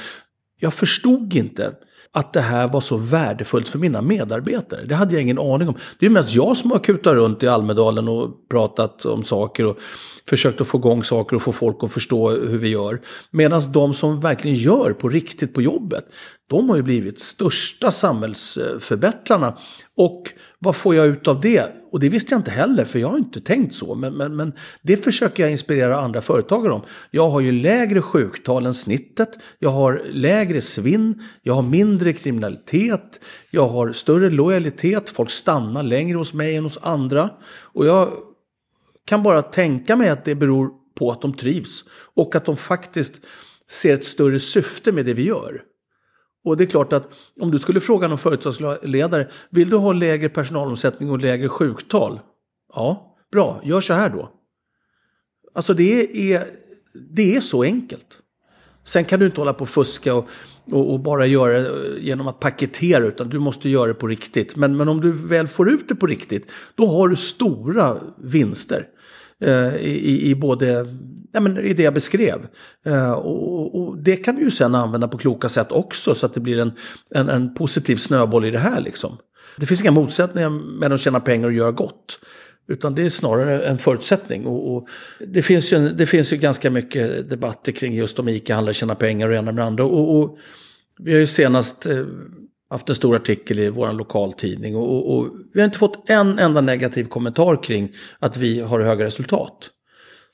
Jag 0.61 0.75
förstod 0.75 1.35
inte 1.35 1.73
att 2.13 2.33
det 2.33 2.41
här 2.41 2.69
var 2.69 2.81
så 2.81 2.97
värdefullt 2.97 3.69
för 3.69 3.79
mina 3.79 4.03
medarbetare. 4.03 4.85
Det 4.85 4.95
hade 4.95 5.15
jag 5.15 5.23
ingen 5.23 5.39
aning 5.39 5.69
om. 5.69 5.75
Det 5.99 6.07
är 6.07 6.11
mest 6.11 6.35
jag 6.35 6.57
som 6.57 6.71
har 6.71 6.79
kutat 6.79 7.15
runt 7.15 7.43
i 7.43 7.49
Almedalen 7.49 8.09
och 8.09 8.49
pratat 8.51 9.05
om 9.05 9.25
saker 9.25 9.65
och 9.65 9.79
försökt 10.29 10.61
att 10.61 10.67
få 10.67 10.79
igång 10.79 11.05
saker 11.05 11.37
och 11.37 11.43
få 11.43 11.53
folk 11.53 11.77
att 11.81 11.93
förstå 11.93 12.31
hur 12.31 12.59
vi 12.59 12.69
gör. 12.69 13.01
Medan 13.31 13.73
de 13.73 13.95
som 13.95 14.21
verkligen 14.21 14.57
gör 14.57 14.93
på 14.93 15.09
riktigt 15.09 15.55
på 15.55 15.63
jobbet, 15.63 16.05
de 16.51 16.69
har 16.69 16.77
ju 16.77 16.83
blivit 16.83 17.21
största 17.21 17.91
samhällsförbättrarna. 17.91 19.57
Och 19.97 20.23
vad 20.59 20.77
får 20.77 20.95
jag 20.95 21.07
ut 21.07 21.29
av 21.29 21.41
det? 21.41 21.67
Och 21.91 22.01
det 22.01 22.09
visste 22.09 22.35
jag 22.35 22.39
inte 22.39 22.51
heller, 22.51 22.85
för 22.85 22.99
jag 22.99 23.09
har 23.09 23.19
inte 23.19 23.41
tänkt 23.41 23.75
så. 23.75 23.95
Men, 23.95 24.15
men, 24.15 24.37
men 24.37 24.53
det 24.83 24.97
försöker 24.97 25.43
jag 25.43 25.53
inspirera 25.53 26.01
andra 26.01 26.21
företagare 26.21 26.73
om. 26.73 26.83
Jag 27.11 27.31
har 27.31 27.41
ju 27.41 27.53
lägre 27.53 28.03
sjuktal 28.03 28.67
än 28.67 28.75
snittet. 28.75 29.39
Jag 29.59 29.71
har 29.71 30.03
lägre 30.11 30.61
svinn. 30.61 31.23
Jag 31.43 31.55
har 31.55 31.63
mindre 31.63 32.13
kriminalitet. 32.13 33.21
Jag 33.51 33.69
har 33.69 33.93
större 33.93 34.31
lojalitet. 34.31 35.09
Folk 35.09 35.31
stannar 35.31 35.83
längre 35.83 36.19
hos 36.19 36.33
mig 36.33 36.57
än 36.57 36.65
hos 36.65 36.79
andra. 36.83 37.31
Och 37.73 37.87
jag 37.87 38.13
kan 39.05 39.23
bara 39.23 39.43
tänka 39.43 39.97
mig 39.97 40.09
att 40.09 40.25
det 40.25 40.35
beror 40.35 40.71
på 40.99 41.11
att 41.11 41.23
de 41.23 41.33
trivs. 41.33 41.85
Och 42.15 42.35
att 42.35 42.45
de 42.45 42.57
faktiskt 42.57 43.21
ser 43.71 43.95
ett 43.95 44.05
större 44.05 44.41
syfte 44.41 44.93
med 44.93 45.07
det 45.07 45.15
vi 45.15 45.23
gör. 45.23 45.63
Och 46.49 46.57
det 46.57 46.65
är 46.65 46.67
klart 46.67 46.93
att 46.93 47.09
om 47.41 47.51
du 47.51 47.59
skulle 47.59 47.81
fråga 47.81 48.09
någon 48.09 48.19
företagsledare, 48.19 49.29
vill 49.51 49.71
du 49.71 49.77
ha 49.77 49.93
lägre 49.93 50.29
personalomsättning 50.29 51.11
och 51.11 51.19
lägre 51.19 51.49
sjuktal? 51.49 52.21
Ja, 52.75 53.17
bra, 53.33 53.61
gör 53.65 53.81
så 53.81 53.93
här 53.93 54.09
då. 54.09 54.31
Alltså 55.55 55.75
det 55.75 56.33
är, 56.33 56.47
det 57.11 57.37
är 57.37 57.41
så 57.41 57.63
enkelt. 57.63 58.19
Sen 58.85 59.05
kan 59.05 59.21
du 59.21 59.27
inte 59.27 59.41
hålla 59.41 59.53
på 59.53 59.63
och 59.63 59.69
fuska 59.69 60.15
och, 60.15 60.29
och, 60.71 60.93
och, 60.93 61.01
bara 61.01 61.27
göra 61.27 61.59
det 61.59 61.99
genom 62.01 62.29
att 62.29 62.41
paketera, 62.41 63.07
utan 63.07 63.29
du 63.29 63.39
måste 63.39 63.69
göra 63.69 63.87
det 63.87 63.95
på 63.95 64.07
riktigt. 64.07 64.57
Men, 64.57 64.77
men 64.77 64.89
om 64.89 65.01
du 65.01 65.13
väl 65.13 65.49
får 65.49 65.71
ut 65.71 65.89
det 65.89 65.95
på 65.95 66.07
riktigt, 66.07 66.51
då 66.75 66.87
har 66.87 67.09
du 67.09 67.17
stora 67.17 67.97
vinster. 68.17 68.87
Eh, 69.41 69.77
I, 69.77 70.31
i 70.31 70.35
både 70.35 70.87
ja, 71.33 71.41
men 71.41 71.59
i 71.59 71.75
det 71.75 71.83
jag 71.83 71.95
beskrev. 71.95 72.47
Eh, 72.87 73.13
och, 73.13 73.81
och, 73.81 73.99
det 73.99 74.17
kan 74.17 74.35
du 74.35 74.43
ju 74.43 74.51
sen 74.51 74.75
använda 74.75 75.09
på 75.09 75.19
kloka 75.19 75.49
sätt 75.49 75.73
också 75.73 76.15
så 76.15 76.27
att 76.27 76.35
det 76.35 76.41
blir 76.41 76.59
en, 76.59 76.73
en, 77.11 77.29
en 77.29 77.55
positiv 77.55 77.97
snöboll 77.97 78.45
i 78.45 78.51
det 78.51 78.59
här. 78.59 78.81
Liksom. 78.81 79.19
Det 79.57 79.67
finns 79.67 79.83
inga 79.83 79.91
motsättningar 79.91 80.51
med 80.79 80.93
att 80.93 81.01
tjäna 81.01 81.21
pengar 81.21 81.47
och 81.47 81.53
göra 81.53 81.73
gott. 81.73 82.21
Utan 82.69 82.95
det 82.95 83.03
är 83.03 83.11
snarare 83.11 83.61
en 83.61 83.79
förutsättning. 83.79 84.47
Och, 84.47 84.77
och, 84.77 84.89
det, 85.27 85.43
finns 85.43 85.73
ju, 85.73 85.89
det 85.89 86.07
finns 86.07 86.33
ju 86.33 86.37
ganska 86.37 86.71
mycket 86.71 87.31
debatter 87.31 87.73
kring 87.73 87.95
just 87.95 88.19
om 88.19 88.29
ICA 88.29 88.55
handlar 88.55 88.73
tjänar 88.73 88.95
pengar 88.95 89.29
och 89.29 89.35
ena 89.35 89.53
med 89.53 89.65
andra. 89.65 89.85
Och, 89.85 90.19
och, 90.19 90.39
vi 90.99 91.13
har 91.13 91.19
ju 91.19 91.27
senast 91.27 91.87
eh, 91.87 92.05
haft 92.71 92.89
en 92.89 92.95
stor 92.95 93.17
artikel 93.17 93.59
i 93.59 93.71
vår 93.71 93.93
lokaltidning 93.93 94.77
och, 94.77 94.95
och, 94.95 95.19
och, 95.19 95.29
vi 95.55 95.61
har 95.61 95.65
inte 95.65 95.79
fått 95.79 96.11
en 96.11 96.39
enda 96.39 96.61
negativ 96.61 97.05
kommentar 97.05 97.63
kring 97.63 97.93
att 98.19 98.37
vi 98.37 98.61
har 98.61 98.81
höga 98.81 99.05
resultat. 99.05 99.71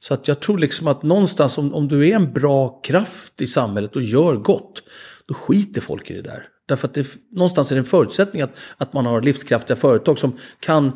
Så 0.01 0.15
att 0.15 0.29
jag 0.29 0.41
tror 0.41 0.59
liksom 0.59 0.89
att 0.89 1.03
någonstans 1.03 1.59
om, 1.59 1.75
om 1.75 1.89
du 1.89 2.09
är 2.09 2.17
en 2.17 2.33
bra 2.33 2.81
kraft 2.81 3.41
i 3.41 3.47
samhället 3.47 3.97
och 3.97 4.03
gör 4.03 4.37
gott, 4.37 4.83
då 5.29 5.35
skiter 5.35 5.81
folk 5.81 6.11
i 6.11 6.15
det 6.15 6.23
där. 6.23 6.47
Därför 6.69 6.89
att 6.89 6.95
det, 6.95 7.07
någonstans 7.31 7.71
är 7.71 7.77
det 7.77 7.81
en 7.81 7.85
förutsättning 7.85 8.43
att, 8.43 8.57
att 8.77 8.93
man 8.93 9.07
har 9.07 9.21
livskraftiga 9.21 9.77
företag 9.77 10.19
som 10.19 10.39
kan 10.61 10.93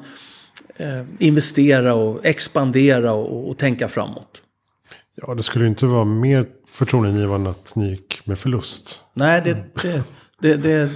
eh, 0.76 1.04
investera 1.18 1.94
och 1.94 2.26
expandera 2.26 3.12
och, 3.12 3.50
och 3.50 3.58
tänka 3.58 3.88
framåt. 3.88 4.42
Ja, 5.14 5.34
det 5.34 5.42
skulle 5.42 5.66
inte 5.66 5.86
vara 5.86 6.04
mer 6.04 6.46
förtroendeingivande 6.72 7.50
att 7.50 7.76
ni 7.76 7.90
gick 7.90 8.26
med 8.26 8.38
förlust. 8.38 9.00
Nej, 9.14 9.42
det, 9.44 9.64
det, 9.82 10.02
det, 10.40 10.56
det, 10.56 10.90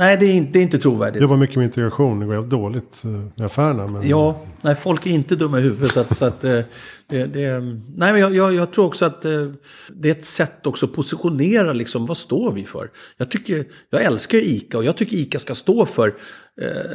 Nej, 0.00 0.16
det 0.16 0.26
är, 0.26 0.32
inte, 0.32 0.52
det 0.52 0.58
är 0.58 0.62
inte 0.62 0.78
trovärdigt. 0.78 1.14
Jag 1.14 1.22
jobbar 1.22 1.36
mycket 1.36 1.56
med 1.56 1.64
integration. 1.64 2.20
Det 2.20 2.26
går 2.26 2.34
helt 2.34 2.50
dåligt 2.50 3.02
eh, 3.04 3.10
med 3.10 3.46
affärerna. 3.46 3.86
Men... 3.86 4.08
Ja, 4.08 4.40
nej, 4.62 4.74
folk 4.74 5.06
är 5.06 5.10
inte 5.10 5.36
dumma 5.36 5.58
i 5.58 5.62
huvudet. 5.62 5.90
Så 5.90 6.00
att, 6.00 6.16
så 6.16 6.24
att, 6.24 6.44
eh, 6.44 6.60
det, 7.06 7.26
det, 7.26 7.60
nej, 7.60 8.12
men 8.12 8.18
jag, 8.20 8.34
jag, 8.34 8.54
jag, 8.54 8.72
tror 8.72 8.86
också 8.86 9.04
att 9.04 9.24
eh, 9.24 9.46
det 9.88 10.08
är 10.08 10.12
ett 10.12 10.24
sätt 10.24 10.66
också 10.66 10.86
att 10.86 10.92
positionera 10.92 11.72
liksom, 11.72 12.06
vad 12.06 12.16
står 12.16 12.52
vi 12.52 12.64
för? 12.64 12.90
Jag, 13.16 13.30
tycker, 13.30 13.64
jag 13.90 14.02
älskar 14.02 14.38
ICA 14.38 14.78
och 14.78 14.84
jag 14.84 14.96
tycker 14.96 15.16
ICA 15.16 15.38
ska 15.38 15.54
stå 15.54 15.86
för 15.86 16.14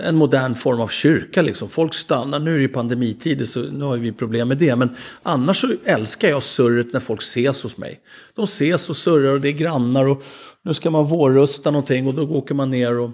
en 0.03 0.15
modern 0.15 0.55
form 0.55 0.81
av 0.81 0.87
kyrka. 0.87 1.41
Liksom. 1.41 1.69
Folk 1.69 1.93
stannar, 1.93 2.39
nu 2.39 2.51
är 2.51 2.55
det 2.55 2.61
ju 2.61 2.67
pandemitider 2.67 3.45
så 3.45 3.59
nu 3.59 3.85
har 3.85 3.97
vi 3.97 4.11
problem 4.11 4.47
med 4.47 4.57
det. 4.57 4.75
Men 4.75 4.95
annars 5.23 5.61
så 5.61 5.73
älskar 5.85 6.29
jag 6.29 6.43
surret 6.43 6.93
när 6.93 6.99
folk 6.99 7.21
ses 7.21 7.63
hos 7.63 7.77
mig. 7.77 7.99
De 8.35 8.43
ses 8.43 8.89
och 8.89 8.97
surrar 8.97 9.33
och 9.33 9.41
det 9.41 9.49
är 9.49 9.53
grannar 9.53 10.05
och 10.05 10.23
nu 10.63 10.73
ska 10.73 10.91
man 10.91 11.05
vårrusta 11.05 11.71
någonting 11.71 12.07
och 12.07 12.13
då 12.13 12.23
åker 12.23 12.55
man 12.55 12.71
ner 12.71 12.99
och 12.99 13.11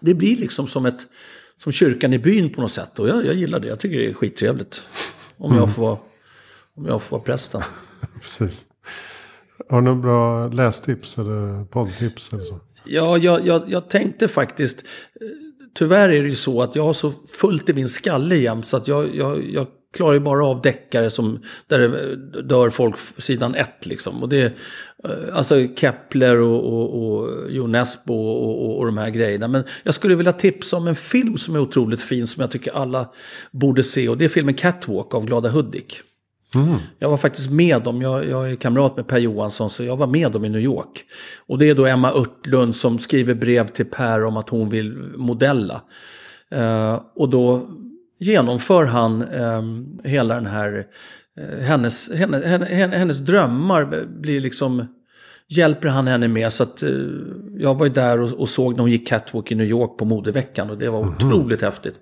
det 0.00 0.14
blir 0.14 0.36
liksom 0.36 0.66
som 0.66 0.86
ett 0.86 1.06
som 1.56 1.72
kyrkan 1.72 2.12
i 2.12 2.18
byn 2.18 2.50
på 2.50 2.60
något 2.60 2.72
sätt. 2.72 2.98
Och 2.98 3.08
jag, 3.08 3.26
jag 3.26 3.34
gillar 3.34 3.60
det. 3.60 3.68
Jag 3.68 3.80
tycker 3.80 3.98
det 3.98 4.10
är 4.10 4.14
skittrevligt. 4.14 4.82
Om, 5.36 5.50
mm. 5.50 5.62
jag, 5.64 5.74
får, 5.74 5.98
om 6.76 6.86
jag 6.86 7.02
får 7.02 7.16
vara 7.16 7.24
prästen. 7.24 7.62
Precis. 8.22 8.66
Har 9.68 9.80
du 9.80 9.84
några 9.84 10.00
bra 10.00 10.48
lästips 10.48 11.18
eller 11.18 11.64
poddtips 11.64 12.32
eller 12.32 12.44
så? 12.44 12.60
Ja, 12.84 13.18
jag, 13.18 13.46
jag, 13.46 13.62
jag 13.66 13.90
tänkte 13.90 14.28
faktiskt 14.28 14.84
tyvärr 15.74 16.08
är 16.08 16.22
det 16.22 16.28
ju 16.28 16.34
så 16.34 16.62
att 16.62 16.76
jag 16.76 16.84
har 16.84 16.92
så 16.92 17.12
fullt 17.38 17.68
i 17.68 17.72
min 17.72 17.88
skalle 17.88 18.36
jämt 18.36 18.66
så 18.66 18.76
att 18.76 18.88
jag, 18.88 19.16
jag, 19.16 19.50
jag 19.52 19.66
klarar 19.92 20.12
ju 20.12 20.20
bara 20.20 20.46
av 20.46 20.62
deckare 20.62 21.10
som, 21.10 21.42
där 21.66 21.78
det 21.78 22.42
dör 22.42 22.70
folk 22.70 22.96
sidan 23.18 23.54
ett 23.54 23.86
liksom. 23.86 24.22
Och 24.22 24.28
det 24.28 24.44
eh, 25.04 25.10
alltså 25.32 25.68
Kepler 25.76 26.40
och, 26.40 26.72
och, 26.72 27.04
och 27.04 27.50
Jon 27.50 27.74
och, 27.74 28.08
och, 28.08 28.78
och 28.78 28.86
de 28.86 28.98
här 28.98 29.10
grejerna. 29.10 29.48
Men 29.48 29.64
jag 29.82 29.94
skulle 29.94 30.14
vilja 30.14 30.32
tipsa 30.32 30.76
om 30.76 30.88
en 30.88 30.96
film 30.96 31.36
som 31.36 31.54
är 31.54 31.60
otroligt 31.60 32.02
fin 32.02 32.26
som 32.26 32.40
jag 32.40 32.50
tycker 32.50 32.72
alla 32.72 33.08
borde 33.50 33.84
se. 33.84 34.08
Och 34.08 34.18
det 34.18 34.24
är 34.24 34.28
filmen 34.28 34.54
Catwalk 34.54 35.14
av 35.14 35.26
Glada 35.26 35.48
Hudik. 35.48 36.00
Mm. 36.56 36.78
Jag 36.98 37.10
var 37.10 37.16
faktiskt 37.16 37.50
med 37.50 37.82
dem, 37.82 38.02
jag, 38.02 38.28
jag, 38.28 38.50
är 38.50 38.56
kamrat 38.56 38.96
med 38.96 39.06
Per 39.06 39.18
Johansson, 39.18 39.70
så 39.70 39.84
jag 39.84 39.96
var 39.96 40.06
med 40.06 40.32
dem 40.32 40.44
i 40.44 40.48
New 40.48 40.60
York. 40.60 41.04
Och 41.46 41.58
det 41.58 41.70
är 41.70 41.74
då 41.74 41.86
Emma 41.86 42.12
Örtlund 42.12 42.76
som 42.76 42.98
skriver 42.98 43.34
brev 43.34 43.66
till 43.68 43.86
Per 43.86 44.24
om 44.24 44.36
att 44.36 44.48
hon 44.48 44.70
vill 44.70 44.92
modella. 45.16 45.82
Eh, 46.50 47.00
och 47.14 47.28
då 47.28 47.68
genomför 48.18 48.84
han 48.84 49.22
eh, 49.22 49.62
hela 50.10 50.34
den 50.34 50.46
här, 50.46 50.86
eh, 51.40 51.64
hennes, 51.64 52.12
henne, 52.12 52.46
henne, 52.46 52.96
hennes 52.96 53.18
drömmar 53.18 54.06
blir 54.20 54.40
liksom, 54.40 54.86
hjälper 55.48 55.88
han 55.88 56.06
henne 56.06 56.28
med. 56.28 56.52
Så 56.52 56.62
att 56.62 56.82
eh, 56.82 56.90
jag 57.58 57.78
var 57.78 57.86
ju 57.86 57.92
där 57.92 58.20
och, 58.20 58.40
och, 58.40 58.48
såg 58.48 58.72
när 58.72 58.80
hon 58.80 58.90
gick 58.90 59.08
catwalk 59.08 59.52
i 59.52 59.54
New 59.54 59.66
York 59.66 59.98
på 59.98 60.04
modeveckan 60.04 60.70
och 60.70 60.78
det 60.78 60.88
var 60.88 61.02
mm 61.02 61.14
otroligt 61.14 61.62
häftigt. 61.62 62.00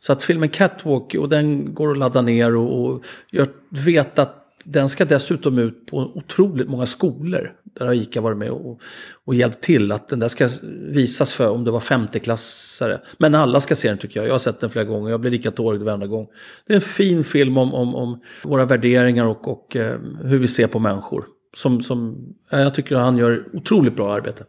Så 0.00 0.12
att 0.12 0.22
filmen 0.22 0.48
Catwalk, 0.48 1.14
och 1.14 1.28
den 1.28 1.74
går 1.74 1.90
att 1.90 1.98
ladda 1.98 2.22
ner 2.22 2.56
och, 2.56 2.84
och 2.84 3.04
jag 3.30 3.48
vet 3.70 4.18
att 4.18 4.38
den 4.64 4.88
ska 4.88 5.04
dessutom 5.04 5.58
ut 5.58 5.86
på 5.86 5.96
otroligt 6.14 6.68
många 6.68 6.86
skolor. 6.86 7.52
Där 7.78 7.86
har 7.86 7.94
ICA 7.94 8.20
varit 8.20 8.38
med 8.38 8.50
och, 8.50 8.80
och 9.24 9.34
hjälpt 9.34 9.64
till. 9.64 9.92
Att 9.92 10.08
den 10.08 10.18
där 10.18 10.28
ska 10.28 10.48
visas 10.88 11.32
för 11.32 11.50
om 11.50 11.64
det 11.64 11.70
var 11.70 11.80
50-klassare. 11.80 13.00
Men 13.18 13.34
alla 13.34 13.60
ska 13.60 13.76
se 13.76 13.88
den 13.88 13.98
tycker 13.98 14.20
jag. 14.20 14.28
Jag 14.28 14.34
har 14.34 14.38
sett 14.38 14.60
den 14.60 14.70
flera 14.70 14.84
gånger. 14.84 15.10
Jag 15.10 15.20
blir 15.20 15.30
lika 15.30 15.50
tårig 15.50 15.80
varenda 15.80 16.06
gång. 16.06 16.26
Det 16.66 16.72
är 16.72 16.74
en 16.74 16.80
fin 16.80 17.24
film 17.24 17.56
om, 17.56 17.74
om, 17.74 17.94
om 17.94 18.20
våra 18.42 18.64
värderingar 18.64 19.24
och, 19.24 19.48
och 19.48 19.76
eh, 19.76 19.98
hur 20.22 20.38
vi 20.38 20.48
ser 20.48 20.66
på 20.66 20.78
människor. 20.78 21.24
Som, 21.56 21.82
som, 21.82 22.26
jag 22.50 22.74
tycker 22.74 22.96
att 22.96 23.02
han 23.02 23.18
gör 23.18 23.44
otroligt 23.52 23.96
bra 23.96 24.14
arbete. 24.14 24.44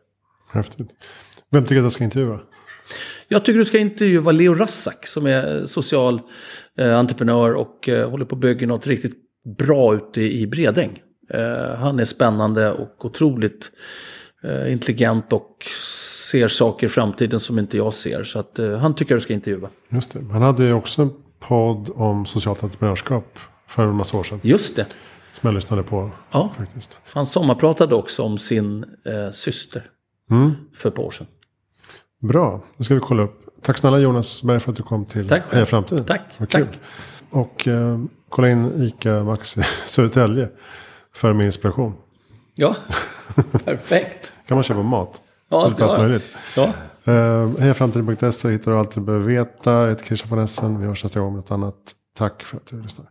Häftigt. 0.52 0.90
Vem 1.52 1.64
tycker 1.64 1.78
att 1.78 1.84
jag 1.84 1.92
ska 1.92 2.04
intervjua? 2.04 2.40
Jag 3.28 3.46
tycker 3.46 3.60
du 3.60 3.66
ska 3.66 3.78
intervjua 3.78 4.32
Leo 4.32 4.54
Rassak 4.54 5.08
som 5.08 5.28
är 5.28 5.66
social 5.66 6.22
eh, 6.78 7.00
entreprenör 7.00 7.54
och 7.54 7.90
eh, 7.90 8.10
håller 8.10 8.26
på 8.26 8.36
att 8.36 8.42
bygga 8.42 8.68
något 8.68 8.88
riktigt 8.88 9.16
bra 9.58 9.96
ute 9.96 10.22
i 10.22 10.48
Bredäng. 10.48 11.00
Eh, 11.30 11.76
han 11.76 12.00
är 12.00 12.06
spännande 12.06 12.72
och 12.72 13.06
otroligt 13.06 13.72
eh, 14.44 14.72
intelligent 14.72 15.34
och 15.34 15.58
ser 16.30 16.48
saker 16.48 16.88
i 16.88 16.90
framtiden 16.90 17.40
som 17.40 17.60
inte 17.60 17.78
jag 17.78 17.94
ser. 17.94 18.24
Så 18.24 18.40
att, 18.40 18.60
eh, 18.60 18.78
han 18.78 18.96
tycker 18.96 19.12
jag 19.12 19.20
du 19.20 19.24
ska 19.24 19.34
intervjua. 19.34 19.70
Just 19.90 20.12
det. 20.12 20.20
Han 20.32 20.42
hade 20.42 20.64
ju 20.64 20.74
också 20.74 21.02
en 21.02 21.12
podd 21.40 21.90
om 21.96 22.26
socialt 22.26 22.64
entreprenörskap 22.64 23.40
för 23.68 23.84
en 23.84 23.96
massa 23.96 24.18
år 24.18 24.24
sedan. 24.24 24.40
Just 24.44 24.76
det. 24.76 24.86
Som 25.34 25.48
jag 25.48 25.54
lyssnade 25.54 25.84
på. 25.84 26.12
Ja. 26.32 26.52
Faktiskt. 26.58 27.00
Han 27.14 27.26
sommarpratade 27.26 27.96
också 27.96 28.24
om 28.24 28.38
sin 28.38 28.84
eh, 28.84 29.32
syster. 29.32 29.90
Mm. 30.32 30.52
För 30.76 30.90
ett 30.90 30.96
par 30.96 31.04
år 31.04 31.12
sedan. 31.12 31.28
Bra, 32.22 32.64
det 32.78 32.84
ska 32.84 32.94
vi 32.94 33.00
kolla 33.00 33.24
upp. 33.24 33.40
Tack 33.62 33.78
snälla 33.78 34.00
Jonas 34.00 34.44
Berg 34.44 34.60
för 34.60 34.72
att 34.72 34.78
du 34.78 34.84
kom 34.84 35.06
till 35.06 35.30
Tack. 35.30 35.44
Heja 35.54 35.66
Framtiden. 35.66 36.06
Tack. 36.06 36.22
Tack. 36.50 36.80
Och 37.30 37.68
eh, 37.68 38.00
kolla 38.30 38.50
in 38.50 38.72
ICA 38.76 39.24
Maxi 39.24 39.64
Södertälje 39.86 40.50
för 41.14 41.34
mer 41.34 41.46
inspiration. 41.46 41.94
Ja, 42.56 42.76
perfekt. 43.66 44.32
kan 44.48 44.58
man 44.58 44.64
köpa 44.64 44.82
mat. 44.82 45.22
Ja, 45.50 45.74
det 45.78 45.84
allt 45.84 46.00
möjligt. 46.00 46.30
Ja. 46.56 46.74
Uh, 47.08 47.60
Hejaframtiden.se 47.60 48.52
hittar 48.52 48.72
du 48.72 48.78
allt 48.78 48.92
du 48.92 49.02
behöver 49.02 49.26
veta. 49.26 49.72
Jag 49.72 49.90
heter 49.90 50.06
Christian 50.06 50.30
von 50.30 50.40
Essen. 50.40 50.80
Vi 50.80 50.88
hörs 50.88 51.04
nästa 51.04 51.20
gång 51.20 51.34
med 51.34 51.36
något 51.36 51.52
annat. 51.52 51.76
Tack 52.18 52.44
för 52.44 52.58
att 52.58 52.68
du 52.68 52.82
lyssnade. 52.82 53.10